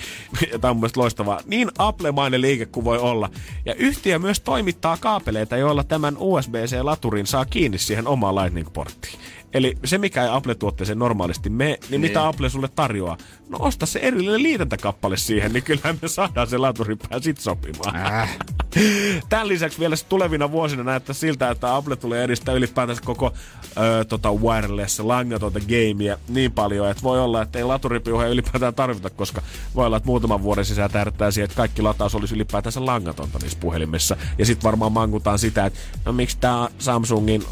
[0.60, 1.40] Tämä on mun mielestä loistavaa.
[1.46, 3.30] Niin Apple-mainen liike kuin voi olla.
[3.64, 9.18] Ja yhtiö myös toimittaa kaapeleita, joilla tämän USB-C-laturin saa kiinni siihen omaan Lightning-porttiin.
[9.52, 13.16] Eli se, mikä ei Apple-tuotteeseen normaalisti mene, niin, niin mitä Apple sulle tarjoaa?
[13.48, 17.96] No osta se erillinen liitäntäkappale siihen, niin kyllähän me saadaan se laturipää sit sopimaan.
[17.96, 18.38] Äh.
[19.28, 23.32] Tämän lisäksi vielä tulevina vuosina näyttää siltä, että Apple tulee edistää ylipäätänsä koko
[23.76, 29.10] ö, tota wireless langatonta gameia niin paljon, että voi olla, että ei laturipiuha ylipäätään tarvita,
[29.10, 29.42] koska
[29.74, 33.58] voi olla, että muutaman vuoden sisään tähdättää siihen, että kaikki lataus olisi ylipäätänsä langatonta niissä
[33.60, 34.16] puhelimissa.
[34.38, 37.44] Ja sitten varmaan mankutaan sitä, että no miksi tämä Samsungin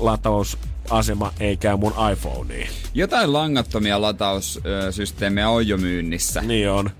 [0.88, 2.68] latausasema ei käy mun iPhoneen.
[2.94, 6.40] Jotain langattomia lataussysteemejä on jo myynnissä.
[6.40, 6.90] Niin on.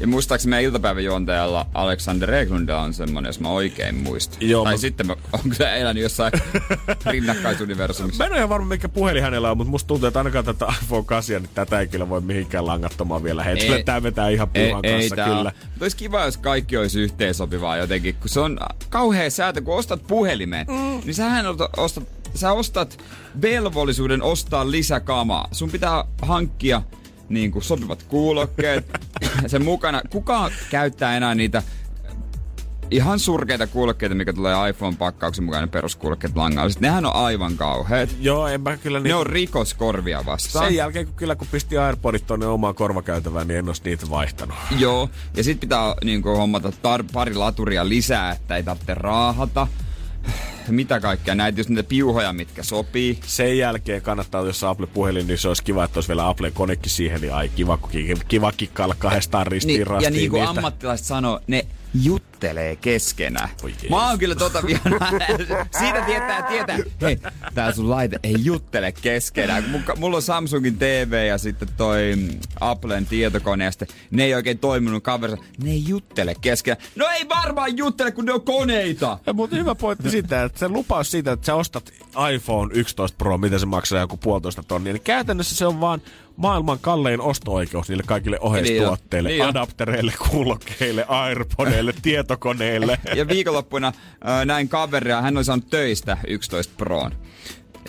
[0.00, 4.38] Ja muistaakseni meidän iltapäiväjuontajalla Alexander Eglundilla on semmonen, jos mä oikein muistan.
[4.40, 5.12] Joo, tai mä- sitten mä,
[5.44, 6.32] onko se elänyt jossain
[7.10, 8.24] rinnakkaisuniversumissa.
[8.24, 10.66] Mä en ole ihan varma, mikä puhelin hänellä on, mutta musta tuntuu, että ainakaan tätä
[10.82, 13.76] iPhone 8, niin tätä ei kyllä voi mihinkään langattomaan vielä heitellä.
[13.76, 13.84] Ei.
[13.84, 15.52] Tää vetää ihan piuhan kanssa tää kyllä.
[15.64, 18.58] Mutta olisi kiva, jos kaikki olisi yhteensopivaa jotenkin, kun se on
[18.90, 21.00] kauhea säätö, kun ostat puhelimen, mm.
[21.04, 22.98] niin sähän ostat, sä ostat
[23.42, 25.48] velvollisuuden ostaa lisäkamaa.
[25.52, 26.82] Sun pitää hankkia
[27.28, 29.00] niin kuin sopivat kuulokkeet,
[29.46, 30.02] sen mukana.
[30.10, 31.62] Kuka käyttää enää niitä
[32.90, 36.80] ihan surkeita kuulokkeita, mikä tulee iPhone-pakkauksen mukainen peruskuulokkeet langalliset.
[36.80, 38.10] Nehän on aivan kauheat.
[38.20, 40.64] Joo, en mä kyllä Ne niinku- on rikoskorvia vastaan.
[40.66, 44.56] Sen jälkeen, kun kyllä kun pisti AirPodit tonne omaan korvakäytävään, niin en olisi niitä vaihtanut.
[44.78, 49.66] Joo, ja sit pitää niin kuin, hommata tar- pari laturia lisää, että ei tarvitse raahata.
[50.68, 53.18] Mitä kaikkea, näitä just niitä piuhoja, mitkä sopii.
[53.26, 56.90] Sen jälkeen kannattaa, jos on Apple-puhelin, niin se olisi kiva, että olisi vielä Apple konekin
[56.90, 57.78] siihen, niin ai kiva,
[58.28, 60.58] kiva kikkailla kahdestaan ristiin Niin, rastiin ja niin kuin niistä.
[60.58, 61.66] ammattilaiset sanoo, ne
[62.02, 63.48] juttelee keskenään.
[63.62, 63.90] Jeesus.
[63.90, 64.80] Mä oon kyllä tota vielä,
[65.78, 67.18] siitä tietää, tietää, hei,
[67.54, 69.64] tää sun laite ei juttele keskenään.
[69.70, 72.14] Mulla- Mulla on Samsungin TV ja sitten toi
[72.60, 75.44] Applen tietokone ja sitten ne ei oikein toiminut kaverissa.
[75.62, 76.84] Ne ei juttele keskenään.
[76.96, 79.18] No ei varmaan juttele, kun ne on koneita.
[79.26, 81.92] Ja, mutta hyvä pointti sitä, että se lupaus siitä, että sä ostat
[82.34, 86.02] iPhone 11 Pro, mitä se maksaa joku puolitoista tonnia, niin käytännössä se on vaan
[86.36, 92.98] maailman kallein osto-oikeus niille kaikille oheistuotteille, Niin niin adaptereille, kuulokkeille, airpodeille, tietokoneille.
[93.16, 97.12] Ja viikonloppuna äh, näin kaveria, hän on saanut töistä 11 Proon.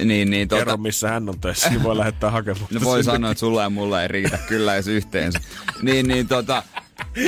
[0.04, 2.68] Niin, niin Kerro, tota, missä hän on töissä, niin voi lähettää hakemaan.
[2.72, 5.40] No voi sanoa, että sulla ja mulla ei riitä kyllä edes yhteensä.
[5.82, 6.64] Niin, niin tota,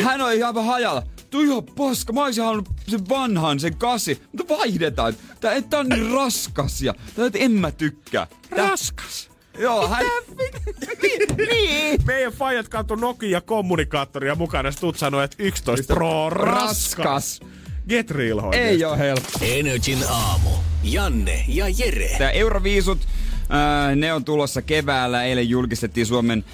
[0.03, 1.03] hän oli ihan hajalla.
[1.29, 5.13] Tuo ihan paska, mä olisin halunnut sen vanhan, sen kasi, mutta vaihdetaan.
[5.39, 8.27] Tää, tää on niin raskas ja tää, että en mä tykkää.
[8.55, 9.29] Tää, Raskas.
[9.57, 10.05] Joo, hän...
[11.51, 12.01] niin.
[12.05, 16.97] Meidän fajat kantu Nokia-kommunikaattoria mukana, tuut sanoo, että 11 Pro raskas.
[16.97, 17.41] Raskas.
[17.89, 18.67] Get real oikeesti.
[18.67, 19.39] Ei oo helppo.
[19.41, 20.49] Energin aamu.
[20.83, 22.09] Janne ja Jere.
[22.17, 25.23] Tää Euroviisut, äh, ne on tulossa keväällä.
[25.23, 26.45] Eilen julkistettiin Suomen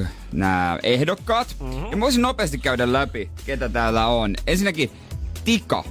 [0.00, 1.56] äh, nämä ehdokkaat.
[1.60, 1.86] Mm-hmm.
[1.90, 4.34] Ja voisin nopeasti käydä läpi, ketä täällä on.
[4.46, 4.90] Ensinnäkin
[5.44, 5.84] Tika,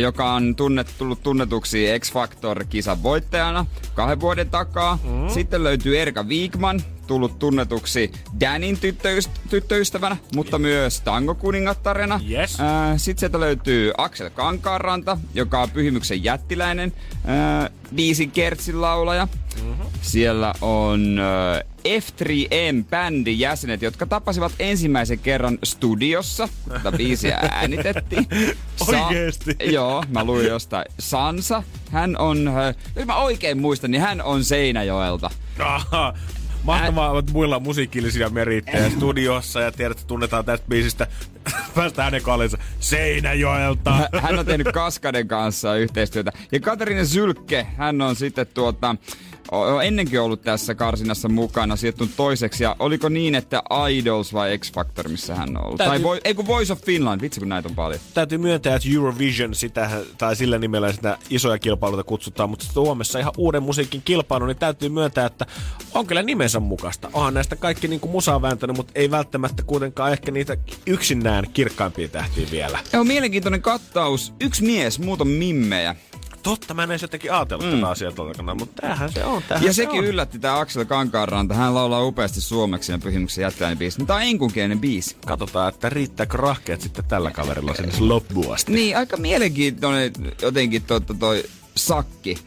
[0.00, 4.98] joka on tunnet, tullut tunnetuksi X Factor-kisan voittajana kahden vuoden takaa.
[5.04, 5.28] Mm-hmm.
[5.28, 12.20] Sitten löytyy Erka Viikman, tullut tunnetuksi Danin tyttöyst- tyttöystävänä, mutta myös tangokuningattarena.
[12.30, 12.60] Yes.
[12.60, 19.28] Äh, sitten sieltä löytyy Aksel Kankaanranta, joka on Pyhimyksen jättiläinen äh, biisin kertsin laulaja.
[19.62, 19.84] Mm-hmm.
[20.02, 28.26] Siellä on äh, F3M-bändin jäsenet, jotka tapasivat ensimmäisen kerran studiossa, kun tätä biisiä äänitettiin.
[28.88, 29.56] Oikeesti?
[29.64, 30.84] Joo, mä luin jostain.
[30.98, 32.50] Sansa, hän on,
[32.96, 35.30] jos mä oikein muistan, niin hän on Seinäjoelta.
[35.58, 36.14] Aha.
[36.64, 41.06] Mahtavaa, että muilla on musiikillisia merittejä studiossa ja tiedät, että tunnetaan tästä biisistä.
[41.74, 43.92] Päästään hänen kallinsa Seinäjoelta.
[43.92, 46.32] Hä- Hän on tehnyt Kaskaden kanssa yhteistyötä.
[46.52, 48.96] Ja Katarina Sylkke, hän on sitten tuota,
[49.52, 52.64] o- ennenkin ollut tässä karsinassa mukana, sijoittunut toiseksi.
[52.64, 55.78] Ja oliko niin, että Idols vai X Factor, missä hän on ollut?
[55.78, 58.00] Täytyy- Tai voi, ei kun Voice of Finland, vitsi kun näitä on paljon.
[58.14, 63.32] Täytyy myöntää, että Eurovision, sitä, tai sillä nimellä sitä isoja kilpailuita kutsutaan, mutta Suomessa ihan
[63.36, 65.46] uuden musiikin kilpailu, niin täytyy myöntää, että
[65.94, 67.10] on kyllä nimensä mukaista.
[67.12, 72.08] Onhan näistä kaikki niin kuin musaa vääntänyt, mutta ei välttämättä kuitenkaan ehkä niitä yksinään kirkkaimpia
[72.08, 72.78] tähtiä vielä.
[72.92, 74.32] Ja on mielenkiintoinen kattaus.
[74.40, 75.96] Yksi mies, muuta mimmejä.
[76.42, 77.72] Totta, mä en edes jotenkin ajatellut mm.
[77.72, 79.42] tätä asiaa tuolta kannalta, mutta tämähän se on.
[79.48, 80.04] Tämähän Ja se sekin on.
[80.04, 81.54] yllätti tää Aksel Kankaanranta.
[81.54, 84.04] Hän laulaa upeasti suomeksi ja pyhimyksen jättiläinen biisi.
[84.06, 85.16] Tää on enkunkielinen biisi.
[85.26, 88.72] Katsotaan, että riittääkö rahkeet sitten tällä kaverilla sinne loppuun asti.
[88.72, 90.12] Niin, aika mielenkiintoinen
[90.42, 91.44] jotenkin toi, toi, toi
[91.76, 92.38] sakki.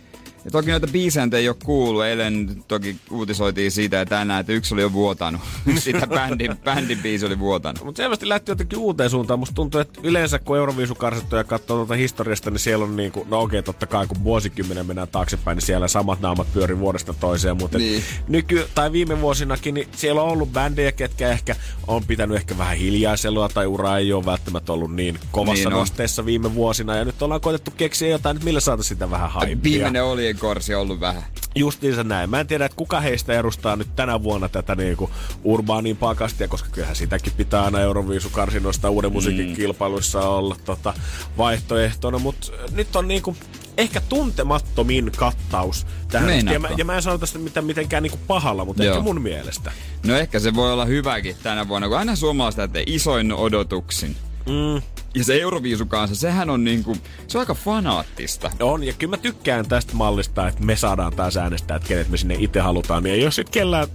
[0.45, 2.03] Ja toki noita biisejä ei ole kuullut.
[2.03, 5.41] Eilen toki uutisoitiin siitä ja tänään, että yksi oli jo vuotanut.
[5.79, 7.83] Sitä bändin, bändin biisi oli vuotanut.
[7.83, 9.39] Mutta selvästi lähti jotenkin uuteen suuntaan.
[9.39, 13.63] Musta tuntuu, että yleensä kun Euroviisukarsittuja katsoo tuota historiasta, niin siellä on niinku, no okei,
[13.63, 17.57] totta kai kun vuosikymmenen mennään taaksepäin, niin siellä samat naamat pyörii vuodesta toiseen.
[17.57, 18.03] Mutta Niin.
[18.27, 21.55] nyky- tai viime vuosinakin, niin siellä on ollut bändejä, ketkä ehkä
[21.87, 26.25] on pitänyt ehkä vähän hiljaiselua tai ura ei ole välttämättä ollut niin kovassa Niin nosteessa
[26.25, 26.95] viime vuosina.
[26.95, 29.63] Ja nyt ollaan koetettu keksiä jotain, että millä saataisiin sitä vähän haippia.
[29.71, 31.23] Viimeinen olien korsi on ollut vähän.
[31.55, 32.29] Justiinsa näin.
[32.29, 35.09] Mä en tiedä, että kuka heistä edustaa nyt tänä vuonna tätä niinku
[35.43, 39.55] urbaanin pakastia, koska kyllähän sitäkin pitää aina Euroviisukarsinoista uuden musiikin mm.
[39.55, 40.93] kilpailuissa olla tota,
[41.37, 43.35] vaihtoehtona, mutta nyt on niinku
[43.77, 46.47] ehkä tuntemattomin kattaus tähän.
[46.47, 48.93] Ja mä, ja mä en sano tästä mitään mitenkään niinku pahalla, mutta Joo.
[48.93, 49.71] ehkä mun mielestä.
[50.05, 54.15] No ehkä se voi olla hyväkin tänä vuonna, kun aina suomalaiset isoin odotuksin.
[54.45, 54.81] Mm.
[55.15, 58.51] Ja se Euroviisu kanssa, sehän on niinku, se on aika fanaattista.
[58.59, 62.17] On, ja kyllä mä tykkään tästä mallista, että me saadaan taas äänestää, että kenet me
[62.17, 63.03] sinne itse halutaan.
[63.03, 63.87] Niin jos sit kellään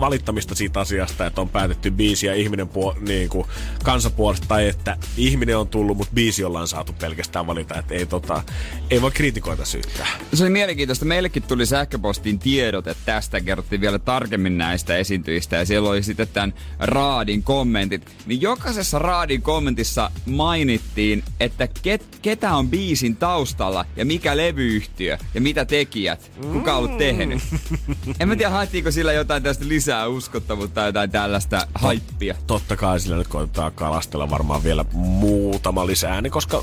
[0.00, 3.46] valittamista siitä asiasta, että on päätetty biisi ja ihminen puol- niin kuin
[3.84, 8.42] kansapuolesta, tai että ihminen on tullut, mutta biisi ollaan saatu pelkästään valita, että ei, tota,
[8.90, 10.06] ei voi kriitikoita syyttää.
[10.34, 11.04] Se oli mielenkiintoista.
[11.04, 15.56] Meillekin tuli sähköpostiin tiedot, että tästä kerrottiin vielä tarkemmin näistä esiintyjistä.
[15.56, 18.10] Ja siellä oli sitten tämän Raadin kommentit.
[18.26, 25.40] Niin jokaisessa Raadin kommentissa mainittiin, että ket, ketä on biisin taustalla ja mikä levyyhtiö ja
[25.40, 27.42] mitä tekijät, kuka on ollut tehnyt.
[28.20, 32.34] En mä tiedä, haettiinko sillä jotain tästä lisää uskottavuutta tai jotain tällaista haippia.
[32.46, 36.62] Totta kai sillä nyt koitetaan kalastella varmaan vielä muutama lisää ääni, koska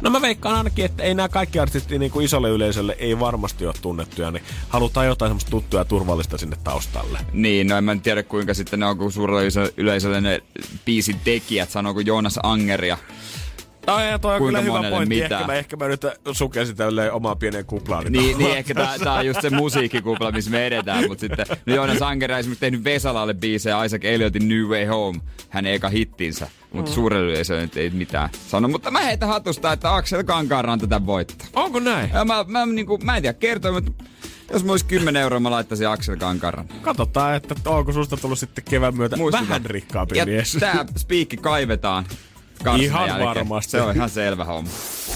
[0.00, 3.66] No mä veikkaan ainakin, että ei nämä kaikki artistit niin kuin isolle yleisölle ei varmasti
[3.66, 7.18] ole tunnettuja, niin halutaan jotain semmoista tuttua ja turvallista sinne taustalle.
[7.32, 10.42] Niin, no en mä tiedä kuinka sitten ne on, kun suurelle yleisö- yleisölle ne
[10.84, 12.84] biisin tekijät, sanooko Joonas Anger
[13.86, 15.14] Ai, ja toi on Kuinka kyllä hyvä pointti.
[15.14, 15.32] mitään?
[15.40, 18.04] Ehkä mä, ehkä mä nyt sukelsin tälleen omaa pieneen kuplaan.
[18.08, 21.74] Niin, niin ehkä tää, tää on just se musiikkikupla, missä me edetään, mutta sitten no
[21.74, 26.48] Joona Sankera on esimerkiksi tehnyt Vesalalle biisejä Isaac Elliotin New Way Home, hänen eka hittinsä.
[26.72, 26.94] Mutta mm.
[26.94, 28.68] suurelle yleisölle nyt ei mitään sano.
[28.68, 31.46] Mutta mä heitän hatusta, että Aksel Kankaanranta tätä voittaa.
[31.56, 32.10] Onko näin?
[32.14, 33.92] Ja mä, mä, niinku, mä en tiedä kertoa, mutta
[34.52, 36.68] jos olisi 10 euroa, mä laittaisin Aksel Kankaran.
[36.82, 39.48] Katsotaan, että onko susta tullut sitten kevään myötä Muistutan.
[39.48, 40.56] vähän rikkaampi Ja mies.
[40.60, 42.04] tää spiikki kaivetaan.
[42.78, 43.28] Ihan jälkeen.
[43.28, 43.70] varmasti.
[43.70, 44.70] Se on ihan selvä homma.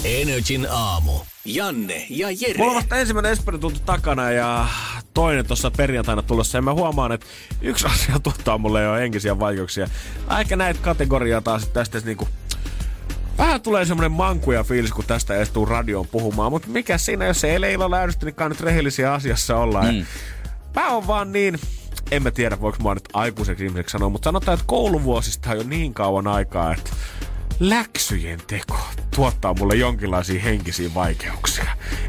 [0.05, 1.13] Energin aamu.
[1.45, 2.59] Janne ja Jere.
[2.59, 4.69] Mulla on vasta ensimmäinen Esperi tuntu takana ja
[5.15, 6.59] toinen tuossa perjantaina tulossa.
[6.59, 7.27] Ja mä huomaan, että
[7.61, 9.89] yksi asia tuottaa mulle jo henkisiä vaikeuksia.
[10.41, 12.29] Ehkä näitä kategoriaa taas tästä niinku
[13.39, 16.53] Vähän tulee semmonen mankuja fiilis, kun tästä edes tuu radioon puhumaan.
[16.53, 19.95] Mutta mikä siinä, jos ei eilen illalla niin nyt rehellisiä asiassa ollaan.
[19.95, 20.05] Mm.
[20.75, 21.59] Mä oon vaan niin,
[22.11, 25.63] en mä tiedä voiko mä nyt aikuiseksi ihmiseksi sanoa, mutta sanotaan, että kouluvuosista on jo
[25.67, 26.91] niin kauan aikaa, että
[27.63, 28.79] läksyjen teko
[29.17, 31.67] tuottaa mulle jonkinlaisia henkisiä vaikeuksia.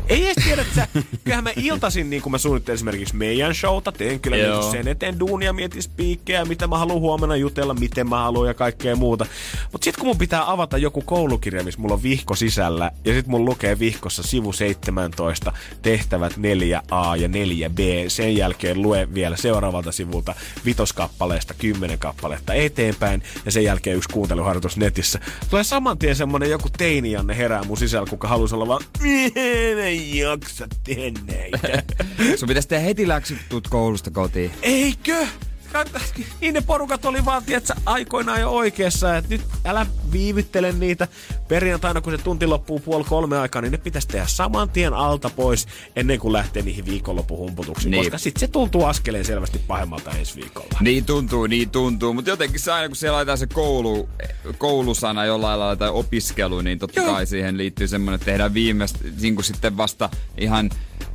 [0.10, 0.88] Ei edes tiedä, että sä,
[1.24, 4.72] kyllähän mä iltasin, niin kuin mä suunnittelin esimerkiksi meidän showta, teen kyllä Joo.
[4.72, 8.96] sen eteen duunia, mietin spiikkejä, mitä mä haluan huomenna jutella, miten mä haluan ja kaikkea
[8.96, 9.26] muuta.
[9.72, 13.32] Mutta sitten kun mun pitää avata joku koulukirja, missä mulla on vihko sisällä, ja sitten
[13.32, 20.36] mun lukee vihkossa sivu 17, tehtävät 4a ja 4b, sen jälkeen lue vielä seuraavalta sivulta
[20.66, 25.20] vitoskappaleesta 10 kappaletta eteenpäin, ja sen jälkeen yksi kuunteluharjoitus netissä.
[25.50, 29.32] Tulee saman tien semmonen joku teinianne herää mun sisällä, kuka halusi olla vaan, "Mie-
[29.90, 31.84] en jaksa tehdä näitä.
[32.40, 34.52] Sun pitäisi tehdä heti läksyt tuut koulusta kotiin.
[34.62, 35.28] Eikö?
[36.42, 41.08] Niin ne porukat oli vaan, tietsä, aikoinaan jo oikeassa, että nyt älä viivyttele niitä.
[41.48, 45.30] Perjantaina, kun se tunti loppuu puoli kolme aikaa, niin ne pitäisi tehdä saman tien alta
[45.30, 47.92] pois ennen kuin lähtee niihin viikonloppuhumputuksiin.
[47.92, 48.04] Niin.
[48.04, 50.78] Koska sitten se tuntuu askeleen selvästi pahemmalta ensi viikolla.
[50.82, 52.14] Niin tuntuu, niin tuntuu.
[52.14, 54.10] Mutta jotenkin se aina, kun siellä laitetaan se koulu,
[54.58, 57.14] koulusana jollain lailla tai opiskelu, niin totta Joo.
[57.14, 60.70] kai siihen liittyy semmoinen, että tehdään viimeistä, niin kuin sitten vasta ihan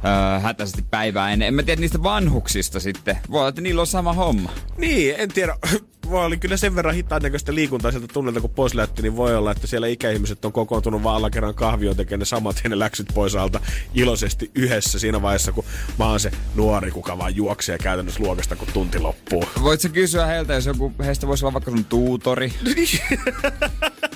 [0.04, 1.48] äh, hätäisesti päivää ennen.
[1.48, 3.18] En mä tiedä niistä vanhuksista sitten.
[3.30, 4.50] Voi olla, että niillä on sama homma.
[4.78, 5.56] Niin, en tiedä.
[6.10, 9.36] Mä olin kyllä sen verran hitaan näköistä liikuntaa sieltä tunnelta, kun pois lähti, niin voi
[9.36, 13.08] olla, että siellä ikäihmiset on kokoontunut vaan alakerran kahvioon tekemään ne samat tien ne läksyt
[13.14, 13.60] pois alta
[13.94, 15.64] iloisesti yhdessä siinä vaiheessa, kun
[15.98, 19.44] mä oon se nuori, kuka vaan juoksee käytännössä luokasta, kun tunti loppuu.
[19.62, 22.52] Voit sä kysyä heiltä, jos joku heistä voisi olla vaikka sun tuutori,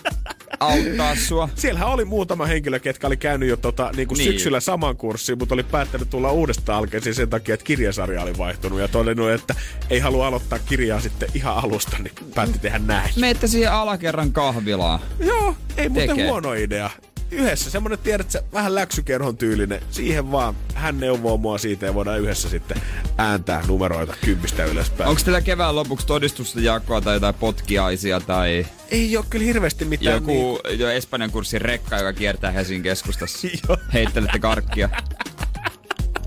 [0.63, 1.49] auttaa sua.
[1.55, 4.31] Siellähän oli muutama henkilö, ketkä oli käynyt jo tota, niin kuin Niin.
[4.33, 8.81] syksyllä saman kurssin, mutta oli päättänyt tulla uudestaan alkeisiin sen takia, että kirjasarja oli vaihtunut
[8.81, 9.55] ja todennut, että
[9.91, 13.11] ei halua aloittaa kirjaa sitten ihan alusta, niin päätti tehdä näin.
[13.17, 15.01] Meette siihen alakerran kahvilaan.
[15.19, 16.29] Joo, ei muuten Tekee.
[16.29, 16.91] huono idea.
[17.33, 19.81] Yhdessä semmonen, tiedät sä, vähän läksykerhon tyylinen.
[19.91, 22.83] Siihen vaan, hän neuvoo mua siitä ja voidaan yhdessä sitten
[23.19, 25.11] ääntää numeroita kympistä ylöspäin.
[25.11, 30.15] Onko teillä kevään lopuksi todistusta jakoa tai jotain potkiaisia tai Ei oo kyllä hirveästi mitään
[30.15, 33.49] joku jo Espanjan kurssin rekka, joka kiertää Helsingin keskustassa?
[33.95, 34.89] Heittelette karkkia.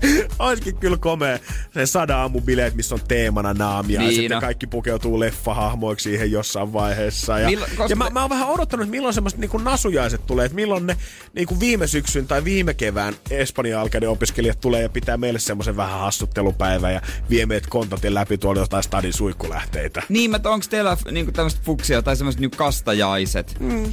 [0.38, 1.38] Olisikin kyllä komea
[1.74, 6.72] se sada aamubileet, missä on teemana naamia ja Niin sitten kaikki pukeutuu leffahahmoiksi siihen jossain
[6.72, 7.38] vaiheessa.
[7.38, 10.56] Ja, Millo- ja mä, mä oon vähän odottanut, että milloin semmoiset niin nasujaiset tulee, että
[10.56, 10.96] milloin ne
[11.34, 16.00] niin kuin viime syksyn tai viime kevään Espanjan opiskelijat tulee ja pitää meille semmoisen vähän
[16.00, 20.02] hassuttelupäivän ja vie meidät kontatin läpi tuolla jotain stadin suikkulähteitä.
[20.08, 23.56] Niin, että onko teillä niinku tämmöistä fuksia tai semmoiset niinku kastajaiset?
[23.60, 23.84] Mm.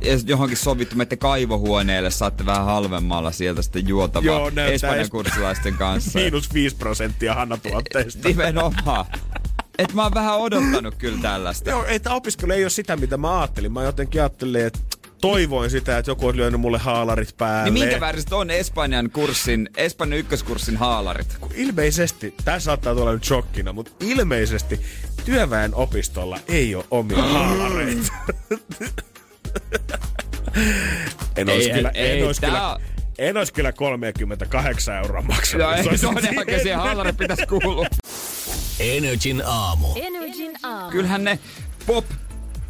[0.00, 5.10] Ja johonkin sovittu, että kaivohuoneelle saatte vähän halvemmalla sieltä sitten juotavaa Joo, Espanjan es-
[5.46, 6.18] kurssilaisten kanssa.
[6.18, 8.20] Miinus 5 prosenttia Hanna-tuotteista.
[8.28, 9.06] Nimenomaan.
[9.78, 11.70] Et mä oon vähän odottanut kyllä tällaista.
[11.70, 13.72] Joo, ei tämä opiskelu ei ole sitä, mitä mä ajattelin.
[13.72, 14.78] Mä jotenkin ajattelin, että
[15.20, 17.70] toivoin sitä, että joku olisi lyönyt mulle haalarit päälle.
[17.70, 21.36] Niin minkä väriset on Espanjan kurssin, Espanjan ykköskurssin haalarit?
[21.54, 24.80] Ilmeisesti, tämä saattaa tulla nyt shokkina, mutta ilmeisesti
[25.24, 28.12] työväen opistolla ei ole omia haalareita.
[31.36, 32.80] en olisi Ei, kyllä, ei, en olisi kyllä, on-
[33.18, 35.66] en olisi kyllä 38 euroa maksanut.
[35.66, 37.86] No ei, se on ehkä siihen haalarit pitäisi kuulua.
[38.80, 39.86] Energin aamu.
[39.96, 40.90] Energin aamu.
[40.90, 41.38] Kyllähän ne
[41.86, 42.04] pop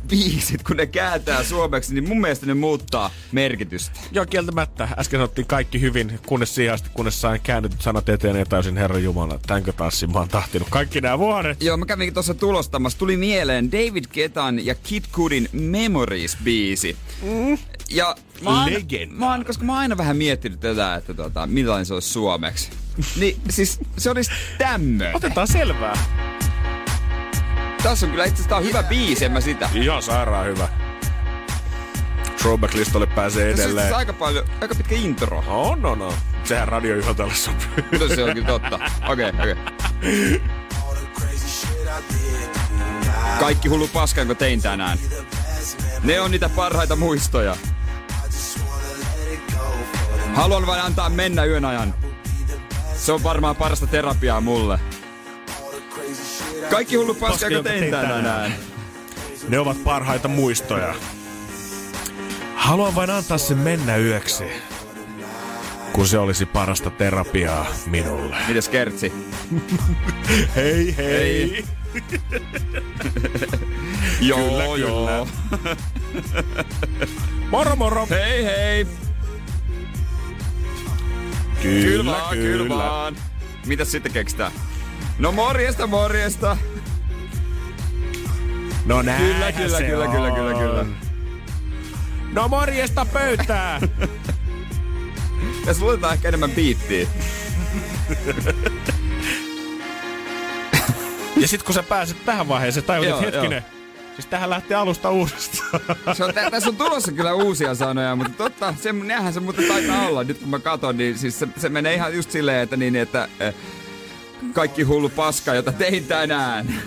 [0.09, 4.00] biisit, kun ne kääntää suomeksi, niin mun mielestä ne muuttaa merkitystä.
[4.12, 4.88] Joo, kieltämättä.
[4.98, 9.04] Äsken sanottiin kaikki hyvin, kunnes siihen asti, kunnes sain käännetyt sanat eteen ja täysin Herran
[9.04, 9.40] Jumala.
[9.46, 11.62] Tänkö tanssin mä oon tahtinut kaikki nämä vuodet.
[11.62, 12.98] Joo, mä kävin tuossa tulostamassa.
[12.98, 16.96] Tuli mieleen David Getan ja Kid Cudin Memories-biisi.
[17.22, 17.59] Mm.
[17.90, 18.70] Ja mä oon,
[19.11, 22.70] mä oon, koska mä oon aina vähän miettinyt tätä, että tota, millainen se olisi suomeksi.
[23.20, 25.16] niin siis se olisi tämmöinen.
[25.16, 25.94] Otetaan selvää.
[27.82, 29.70] Tässä on kyllä itse asiassa on hyvä biisi, en mä sitä.
[29.74, 30.68] Ihan sairaan hyvä.
[32.36, 33.86] Throwback-listalle pääsee Tässä on edelleen.
[33.86, 35.44] siis aika paljon, aika pitkä intro.
[35.46, 36.14] No, no, no.
[36.44, 37.82] Sehän radiojuhantelle sopii.
[37.90, 38.80] Kyllä se onkin totta.
[39.08, 39.52] Okei, okay, okei.
[39.52, 40.40] Okay.
[43.40, 44.98] Kaikki hullu paska, jonka tein tänään.
[46.02, 47.56] Ne on niitä parhaita muistoja.
[50.34, 51.94] Haluan vain antaa mennä yön ajan.
[52.96, 54.78] Se on varmaan parasta terapiaa mulle.
[56.70, 58.14] Kaikki hullu paska, jonka tein tänään.
[58.24, 58.54] tänään.
[59.48, 60.94] Ne ovat parhaita muistoja.
[62.54, 64.44] Haluan vain antaa sen mennä yöksi.
[65.92, 68.36] Kun se olisi parasta terapiaa minulle.
[68.48, 69.12] Mites Kertsi?
[70.56, 70.96] Hei hei!
[70.96, 71.64] Hei.
[74.28, 75.28] joo, Kyllä, joo.
[77.50, 78.06] Moro moro!
[78.10, 78.86] Hei hei!
[81.62, 83.12] Kyllä, Kyllä kyllä.
[83.66, 84.52] Mitäs sitten keksitään?
[85.18, 86.56] No morjesta, morjesta.
[88.86, 90.10] No näin Kyllä, kyllä, se kyllä, on.
[90.10, 90.86] kyllä, kyllä, kyllä.
[92.32, 93.80] No morjesta pöytää!
[95.64, 97.06] Tässä luetaan ehkä enemmän biittiä.
[101.36, 103.64] ja sit kun sä pääset tähän vaiheeseen, tajut, Joo, hetkinen,
[104.14, 105.80] siis tähän lähtee alusta uudestaan.
[106.12, 109.68] Se on, tä, tässä on tulossa kyllä uusia sanoja, mutta totta, se, näinhän se muuten
[109.68, 110.24] taitaa olla.
[110.24, 113.28] Nyt kun mä katson, niin siis se, se menee ihan just silleen, että, niin, että
[113.42, 113.54] äh,
[114.53, 116.82] kaikki hullu paska, jota tein tänään.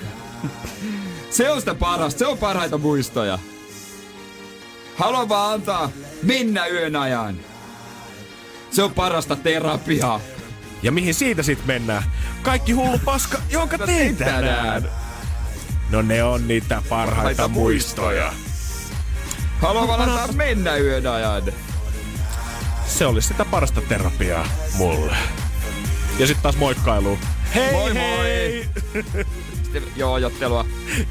[1.30, 3.40] Se on sitä parasta, se on parhaita muistoja.
[4.96, 5.92] Haluan vaan antaa
[6.24, 7.40] mennä yön ajan.
[8.72, 10.20] Se on parasta terapiaa.
[10.84, 12.04] ja mihin siitä sit mennään?
[12.42, 14.90] Kaikki hullu paska, jonka tein tänään.
[15.90, 18.34] No ne on niitä parhaita Parhaita muistoja.
[19.62, 21.44] Haluan vaan antaa mennä yön ajan.
[22.86, 25.18] Se olisi sitä parasta terapiaa mulle.
[26.20, 27.20] Ja sitten taas moikkailu.
[27.56, 28.66] Hei Moi, hei!
[29.64, 30.66] Sitten joojottelua.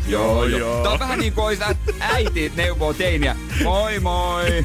[0.07, 0.83] Joo, joo.
[0.83, 1.63] Tää on vähän niin kuin olisi
[2.01, 3.37] äiti neuvoo teiniä.
[3.65, 4.45] Moi moi.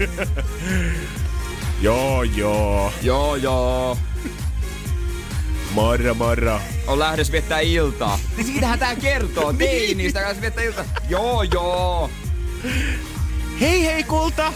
[1.82, 2.94] Joo joo.
[3.02, 3.98] Joo joo.
[5.72, 6.60] Moro moro.
[6.88, 8.20] On lähdössä viettää iltaa.
[8.38, 9.54] Niin siitähän tää kertoo.
[9.60, 10.86] Teinistä kanssa viettää iltaa.
[11.10, 12.10] Joo joo.
[13.62, 14.54] Hei hei kulta!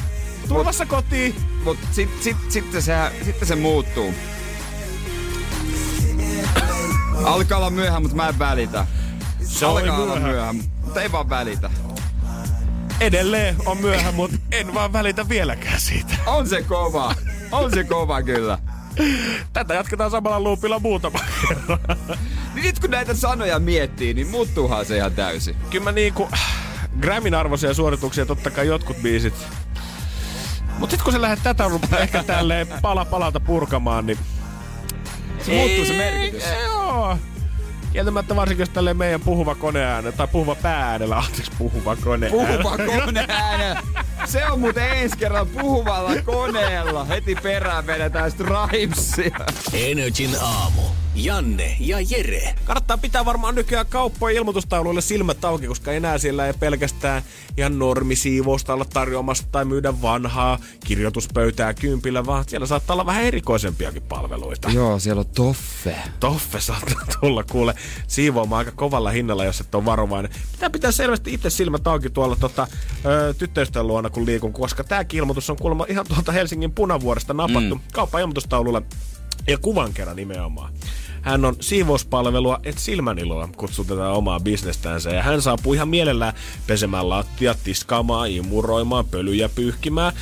[0.48, 1.36] Tulvassa kotiin!
[1.64, 2.94] Mut sit, sit, sitten se,
[3.26, 4.14] sitten se muuttuu.
[7.24, 8.88] Alkaa olla myöhään, mutta mä en välitä.
[9.44, 10.28] Se oli Alkaa olla myöhä.
[10.28, 11.70] myöhään, mutta ei vaan välitä.
[13.00, 16.14] Edelleen on myöhä, mutta en vaan välitä vieläkään siitä.
[16.26, 17.16] On se kova.
[17.52, 18.58] On se kova kyllä.
[19.54, 21.80] Tätä jatketaan samalla loopilla muutama kerran.
[22.56, 25.56] Niin nyt kun näitä sanoja miettii, niin muuttuuhan se ihan täysin.
[25.70, 26.30] Kyllä mä niinku...
[27.02, 29.34] Grammin arvoisia suorituksia totta kai jotkut biisit.
[30.80, 31.64] Mut sit kun sä lähdet tätä
[32.00, 34.18] ehkä tälleen pala palalta purkamaan, niin...
[35.46, 36.44] Se muuttuu se merkitys.
[36.44, 37.18] Ei, Joo.
[37.94, 42.38] Kieltämättä varsinkin jos tälleen meidän puhuva koneääne, tai puhuva pääänellä, anteeksi puhuva koneääne.
[42.38, 43.82] Puhuva koneääne.
[44.26, 47.06] Se on muuten ensi kerran puhuvalla koneella.
[47.06, 49.46] Heti perään vedetään Stripesia.
[49.74, 50.82] Energin aamu.
[51.18, 52.56] Janne ja Jere.
[52.66, 57.22] Kannattaa pitää varmaan nykyään kauppojen ilmoitustauluille silmät auki, koska enää siellä ei pelkästään
[57.58, 64.02] ihan normisiivousta olla tarjoamassa tai myydä vanhaa kirjoituspöytää kympillä, vaan siellä saattaa olla vähän erikoisempiakin
[64.02, 64.70] palveluita.
[64.70, 65.96] Joo, siellä on toffe.
[66.20, 67.76] Toffe saattaa tulla kuule
[68.08, 70.32] siivoamaan aika kovalla hinnalla, jos et ole varovainen.
[70.52, 72.68] Pitää pitää selvästi itse silmät auki tuolla tota,
[73.06, 77.76] ö, tyttöystävän luona, kun liikun, koska tämä ilmoitus on kuulemma ihan tuolta Helsingin punavuoresta napattu
[77.76, 77.82] mm.
[77.94, 78.82] kauppa-ilmoitustaululla
[79.48, 80.74] ja kuvan kerran nimenomaan.
[81.28, 85.10] Hän on siivouspalvelua Et Silmäniloa, kutsutetaan omaa bisnestänsä.
[85.10, 86.34] Ja hän saapuu ihan mielellään
[86.68, 90.14] pesemään lattiat, tiskaamaan, imuroimaan, pölyjä pyyhkimään.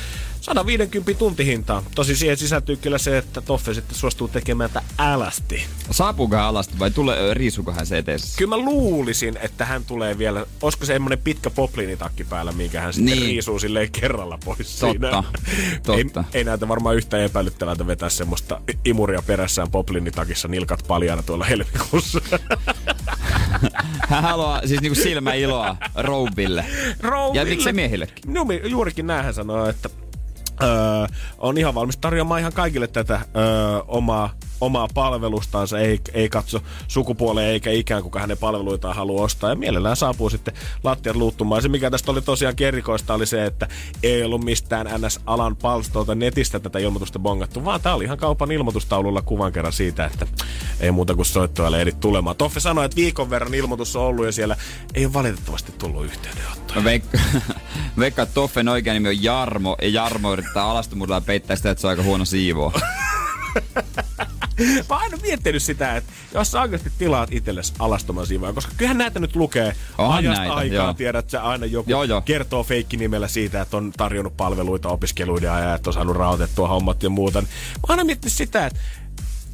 [0.54, 1.82] 150 tuntihintaa.
[1.94, 5.64] Tosi siihen sisältyy kyllä se, että Toffe sitten suostuu tekemään tätä älästi.
[5.90, 8.38] Saapuuko alasti vai tule, riisuuko hän se eteessä?
[8.38, 12.92] Kyllä mä luulisin, että hän tulee vielä, olisiko se semmonen pitkä popliinitakki päällä, minkä hän
[12.92, 13.26] sitten Niin.
[13.26, 15.22] riisuu silleen kerralla pois Totta, siinä.
[15.82, 16.24] totta.
[16.32, 22.20] Ei, ei näytä varmaan yhtä epäilyttävältä vetää semmoista imuria perässään popliinitakissa nilkat paljana tuolla helmikuussa.
[24.08, 26.64] Hän haluaa siis niinku silmäiloa rouville.
[27.00, 27.40] Rouville.
[27.40, 28.34] Ja miksei miehillekin?
[28.34, 29.88] No, juurikin näin hän sanoo, että
[30.62, 30.68] öö,
[31.38, 33.44] on ihan valmis tarjoamaan ihan kaikille tätä öö,
[33.88, 34.30] omaa,
[34.60, 39.50] omaa palvelustansa, ei, ei katso sukupuoleen eikä ikään kuka hänen palveluitaan haluaa ostaa.
[39.50, 40.54] Ja mielellään saapuu sitten
[40.84, 41.62] lattiat luuttumaan.
[41.62, 43.68] Se mikä tästä oli tosiaan erikoista oli se, että
[44.02, 49.22] ei ollut mistään NS-alan palstolta netistä tätä ilmoitusta bongattu, vaan tämä oli ihan kaupan ilmoitustaululla
[49.22, 50.26] kuvan kerran siitä, että
[50.80, 52.36] ei muuta kuin soittoja ehdit tulemaan.
[52.36, 54.56] Toffe sanoi, että viikon verran ilmoitus on ollut ja siellä
[54.94, 56.76] ei ole valitettavasti tullut yhteydenottoa.
[56.76, 57.18] Mä veikka,
[57.98, 61.86] veikkaan, että Toffen oikea nimi on Jarmo, ja Jarmo yrittää alastomuudella peittää sitä, että se
[61.86, 62.72] on aika huono siivoo.
[64.58, 68.98] Mä oon aina miettinyt sitä, että jos sä oikeasti tilaat itsellesi alastoman siivoja, koska kyllähän
[68.98, 70.94] näitä nyt lukee Onhan ajasta näitä, aikaa, joo.
[70.94, 72.20] tiedät sä aina joku Joo, joo.
[72.20, 77.10] kertoo feikkinimellä siitä, että on tarjonnut palveluita opiskeluiden ajan, että on saanut rahoitettua hommat ja
[77.10, 77.42] muuta.
[77.42, 77.48] Mä
[77.82, 78.80] oon aina miettinyt sitä, että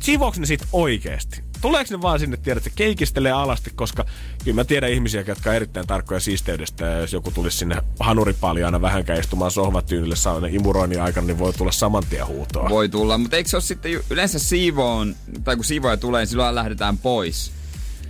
[0.02, 1.42] Siivoaks ne sit oikeesti?
[1.60, 4.04] Tuleeko ne vaan sinne, tiedät, että keikistelee alasti, koska
[4.44, 8.80] kyllä mä tiedän ihmisiä, jotka on erittäin tarkkoja siisteydestä, ja jos joku tulisi sinne hanuripaljaana
[8.80, 12.68] vähänkään istumaan sohvatyynille saunan imuroinnin aikana, niin voi tulla saman tien huutoa.
[12.68, 16.54] Voi tulla, mutta eikö se ole sitten yleensä siivoon, tai kun siivoja tulee, niin silloin
[16.54, 17.52] lähdetään pois.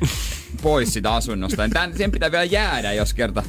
[0.63, 1.63] pois sitä asunnosta.
[1.63, 3.43] Niin Tän, siihen pitää vielä jäädä, jos kerta,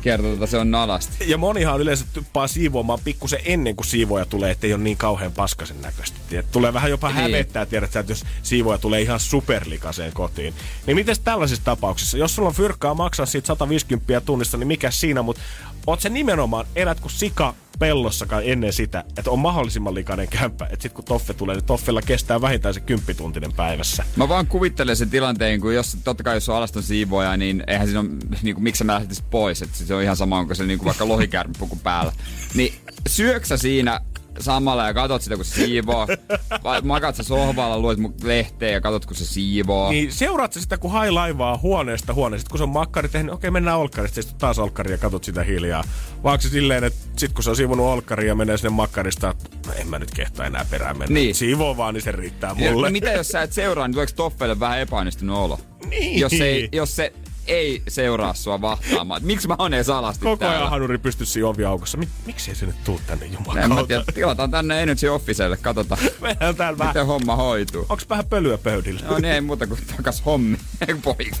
[0.00, 1.30] kerta tota se on nalasti.
[1.30, 5.82] Ja monihan yleensä typpää siivoamaan pikkusen ennen kuin siivoja tulee, ettei ole niin kauhean paskasen
[5.82, 6.18] näköistä.
[6.28, 7.16] Tiedät, Tulee vähän jopa Niin.
[7.16, 10.54] hävettää, tiedät että jos siivoja tulee ihan superlikaseen kotiin.
[10.86, 15.22] Niin miten tällaisissa tapauksissa, jos sulla on fyrkkaa maksaa siitä 150 tunnissa, niin mikä siinä,
[15.22, 15.42] mutta
[15.86, 20.68] oot se nimenomaan, elät kuin sika pellossakaan ennen sitä, että on mahdollisimman likainen kämppä.
[20.70, 24.04] Että sit kun toffe tulee, niin toffella kestää vähintään se kymppituntinen päivässä.
[24.16, 27.86] Mä vaan kuvittelen sen tilanteen, kun jos totta kai jos on alaston siivoja, niin eihän
[27.86, 28.08] siinä ole,
[28.42, 30.86] niin kuin, miksi mä lähtisin pois, että se on ihan sama, onko se niin kuin
[30.86, 32.12] vaikka lohikärpuku päällä.
[32.54, 32.74] Niin
[33.08, 34.00] syöksä siinä
[34.40, 36.06] samalla ja katot sitä, kun se siivoo?
[36.64, 39.90] Vai makat sä sohvalla, luet mun lehteä ja katot, kun se siivoo?
[39.90, 42.40] Niin seuraat sä sitä, kun hai laivaa huoneesta huoneesta.
[42.40, 45.42] Sitten kun se on makkari tehnyt, okei mennään olkkarista, sitten taas olkkari ja katot sitä
[45.42, 45.84] hiljaa.
[46.22, 49.68] Vaan se silleen, että sit kun se on siivonut olkkari ja menee sinne makkarista, että
[49.68, 51.14] no en mä nyt kehtaa enää perään mennä.
[51.14, 51.34] Niin.
[51.34, 52.88] Siivoo vaan, niin se riittää Ja, mulle.
[52.88, 55.58] no mitä jos sä et seuraa, niin tuleeko Toffelle vähän epäonnistunut olo?
[55.90, 56.20] Niin.
[56.20, 57.12] Jos, ei, jos se
[57.46, 59.20] ei seuraa sua vahtaamaan.
[59.24, 61.98] Miksi mä oon edes alasti Koko ajan hanuri pystyy siinä oviaukossa.
[61.98, 63.86] Mik, miksi ei se nyt tuu tänne En mä jumalauta?
[63.86, 66.90] tiedä, tilataan tänne Energy Officelle, katsotaan Mehän täällä vähän.
[66.90, 67.86] miten homma hoituu.
[67.88, 69.00] Onks vähän pölyä pöydillä?
[69.08, 70.58] No niin, ei muuta kuin takas hommi.
[70.88, 71.36] Ei poika.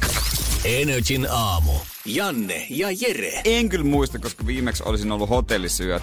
[0.64, 1.72] Energin aamu.
[2.04, 3.40] Janne ja Jere.
[3.44, 6.02] En kyllä muista, koska viimeksi olisin ollut hotellisyöt.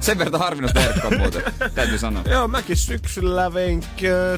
[0.00, 1.42] Sen verran harvinaista herkkoa muuten,
[1.74, 2.22] täytyy sanoa.
[2.30, 3.82] Joo, mäkin syksyllä vein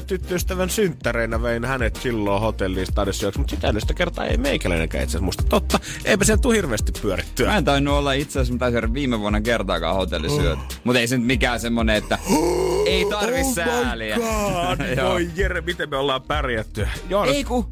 [0.07, 5.25] tyttöystävän synttäreinä vein hänet silloin hotelliin stadissyöksi, mutta sitä edestä kertaa ei meikäläinenkään itse asiassa
[5.25, 5.79] musta totta.
[6.05, 7.47] Eipä siellä tuu hirveästi pyörittyä.
[7.47, 10.59] Mä en tainnut olla itse asiassa, mä taisin viime vuonna kertaakaan hotellisyöt.
[10.59, 10.65] Oh.
[10.83, 12.17] Mutta ei se nyt mikään semmonen, että
[12.85, 14.15] ei tarvi sääliä.
[14.15, 14.79] God,
[15.11, 16.87] voi Jere, miten me ollaan pärjätty.
[17.09, 17.68] Joonas, Ei ku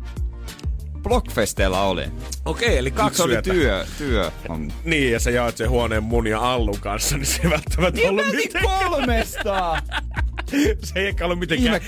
[1.07, 2.03] Blockfesteilla oli.
[2.45, 4.31] okei, eli kaksi oli työ, työ.
[4.83, 8.09] Niin, ja sä jaat sen huoneen mun ja Allun kanssa, niin se ei välttämättä Niin
[8.09, 8.89] ollut mä mitenkään.
[8.89, 9.77] kolmesta!
[10.83, 11.81] Se ei ehkä ollut mitenkään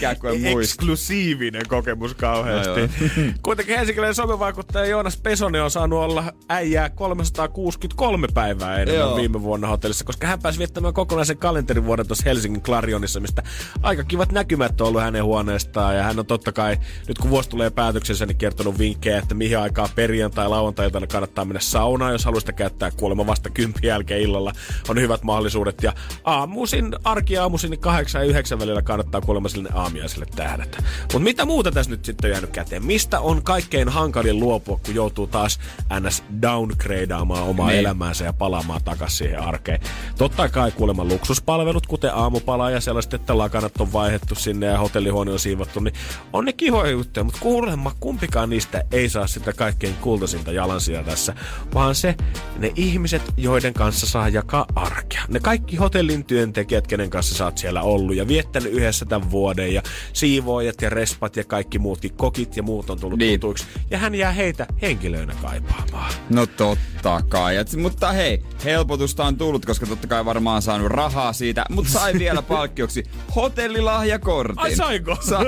[0.59, 2.81] eksklusiivinen kokemus kauheasti.
[2.81, 2.87] No.
[3.43, 9.15] Kuitenkin helsinkiläinen somevaikuttaja Joonas Pesonen on saanut olla äijää 363 päivää enemmän Joo.
[9.15, 13.43] viime vuonna hotellissa, koska hän pääsi viettämään kokonaisen kalenterivuoden tuossa Helsingin Clarionissa, mistä
[13.83, 15.95] aika kivat näkymät on ollut hänen huoneestaan.
[15.95, 19.59] Ja hän on totta kai, nyt kun vuosi tulee päätöksensä, niin kertonut vinkkejä, että mihin
[19.59, 24.51] aikaan perjantai lauantai kannattaa mennä saunaan, jos haluaa sitä käyttää kuulemma vasta kympin jälkeen illalla.
[24.89, 25.83] On hyvät mahdollisuudet.
[25.83, 25.93] Ja
[26.23, 30.77] aamuisin, arkiaamuisin, niin kahdeksan ja yhdeksän välillä kannattaa kuulemma sille aamiaiselle tähdätä.
[31.01, 32.85] Mutta mitä muuta tässä nyt sitten on jäänyt käteen?
[32.85, 35.59] Mistä on kaikkein hankalin luopua, kun joutuu taas
[35.99, 36.23] ns.
[36.41, 37.79] downgradeaamaan omaa Niin.
[37.79, 39.79] elämäänsä ja palaamaan takaisin siihen arkeen?
[40.17, 45.31] Totta kai kuulemma luksuspalvelut, kuten aamupala ja sellaiset, että lakanat on vaihdettu sinne ja hotellihuone
[45.31, 45.93] on siivottu, niin
[46.33, 51.33] on ne kihoja juttuja, mutta kuulemma kumpikaan niistä ei saa sitä kaikkein kultaisinta jalansia tässä,
[51.73, 52.15] vaan se,
[52.57, 55.21] ne ihmiset, joiden kanssa saa jakaa arkea.
[55.27, 59.73] Ne kaikki hotellin työntekijät, kenen kanssa sä oot siellä ollut ja viettänyt yhdessä tämän vuoden
[59.73, 59.81] ja
[60.13, 63.39] siivoojat ja respat ja kaikki muutkin kokit ja muut on tullut Niin.
[63.39, 63.65] tutuiksi.
[63.91, 66.13] Ja hän jää heitä henkilöinä kaipaamaan.
[66.29, 67.55] No totta kai.
[67.57, 72.13] Et, mutta hei, helpotusta on tullut, koska totta kai varmaan saanut rahaa siitä, mutta sai
[72.13, 73.03] vielä palkkioksi
[73.35, 74.59] hotellilahjakortin.
[74.59, 75.17] Ai saiko?
[75.29, 75.39] Sa-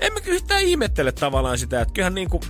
[0.00, 2.40] en mä yhtään ihmettele tavallaan sitä, että kyllähän niinku...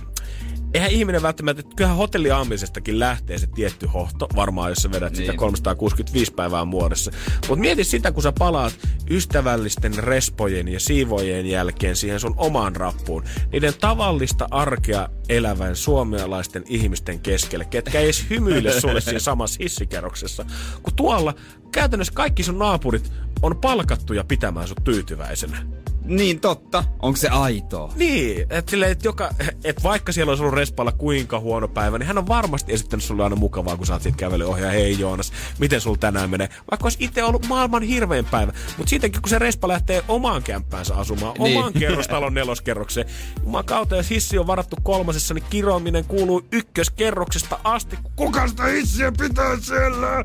[0.73, 5.17] Eihän ihminen välttämättä, että kyllähän hotelliaamisestakin lähtee se tietty hohto, varmaan jos sä vedät niin.
[5.17, 5.37] sitä Niin.
[5.37, 7.11] 365 päivää vuodessa.
[7.47, 8.73] Mutta mieti sitä, kun sä palaat
[9.09, 13.23] ystävällisten respojen ja siivojen jälkeen siihen sun omaan rappuun.
[13.51, 20.45] Niiden tavallista arkea elävän suomalaisten ihmisten keskelle, ketkä ei edes hymyile sulle siinä samassa hissikerroksessa.
[20.83, 21.33] Kun tuolla
[21.71, 23.11] käytännössä kaikki sun naapurit
[23.41, 25.57] on palkattuja pitämään sut tyytyväisenä.
[26.05, 26.83] niin totta.
[27.01, 27.93] Onko se aitoa?
[27.95, 29.29] Niin, että silleen, että joka,
[29.63, 33.23] et vaikka siellä olisi ollut Respalla kuinka huono päivä, niin hän on varmasti esittänyt sulle
[33.23, 36.49] aina mukavaa, kun sä oot siitä kävely ohi ja hei Joonas, miten sulla tänään menee.
[36.71, 38.53] Vaikka olisi itse ollut maailman hirvein päivä.
[38.77, 41.57] Mutta siitäkin, kun se Respa lähtee omaan kämppäänsä asumaan, Niin.
[41.57, 43.07] omaan kerrostalon neloskerrokseen.
[43.43, 47.97] Juman kautta, jos hissi on varattu kolmasessa, niin kiroaminen kuuluu ykköskerroksesta asti.
[48.15, 50.23] Kuka sitä hissiä pitää siellä?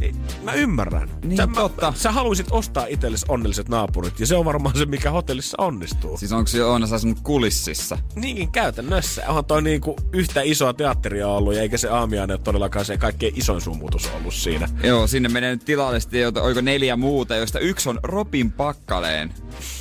[0.00, 1.10] Niin, mä ymmärrän.
[1.24, 1.92] Niin, sä, totta.
[1.96, 6.16] Sä haluaisit ostaa itsellesi onnelliset naapurit, ja se on varmaan se, mikä hotellissa onnistuu.
[6.18, 7.98] Siis onko se Joonas asunut kulississa?
[8.14, 9.22] Niin, käytännössä.
[9.28, 13.32] Onhan toi niinku yhtä isoa teatteria ollut, ja eikä se aamiainen ole todellakaan se kaikkein
[13.36, 14.68] isoin sumutus ollut siinä.
[14.82, 15.68] Joo, sinne menee nyt
[16.12, 19.34] jota- oliko neljä muuta, joista yksi on Robin Pakkaleen.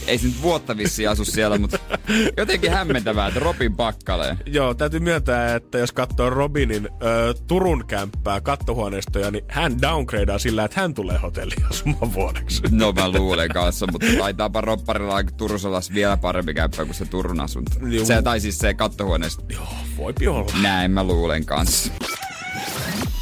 [0.08, 1.80] Ei se nyt vuotta vissiin asu siellä, mutta
[2.38, 4.38] jotenkin hämmentävää, että Robin Pakkaleen.
[4.46, 10.64] Joo, täytyy myöntää, että jos katsoo Robinin ö, Turun kämppää kattohuoneistoja, niin hän downgradea sillä,
[10.64, 12.62] että hän tulee hotelliasumaan vuodeksi.
[12.72, 17.40] No mä luulen kanssa, mutta taitaapa ropparilla aika Turusalas vielä parempi käppä kuin se Turun
[17.40, 17.72] asunto.
[17.86, 18.06] Juu.
[18.06, 19.44] Se, tai siis se kattohuoneesta.
[19.50, 20.52] Joo, voipi olla.
[20.62, 21.92] Näin mä luulen kanssa.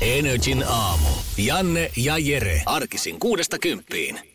[0.02, 1.10] Energin aamu.
[1.38, 2.62] Janne ja Jere.
[2.66, 4.35] Arkisin kuudesta kymppiin.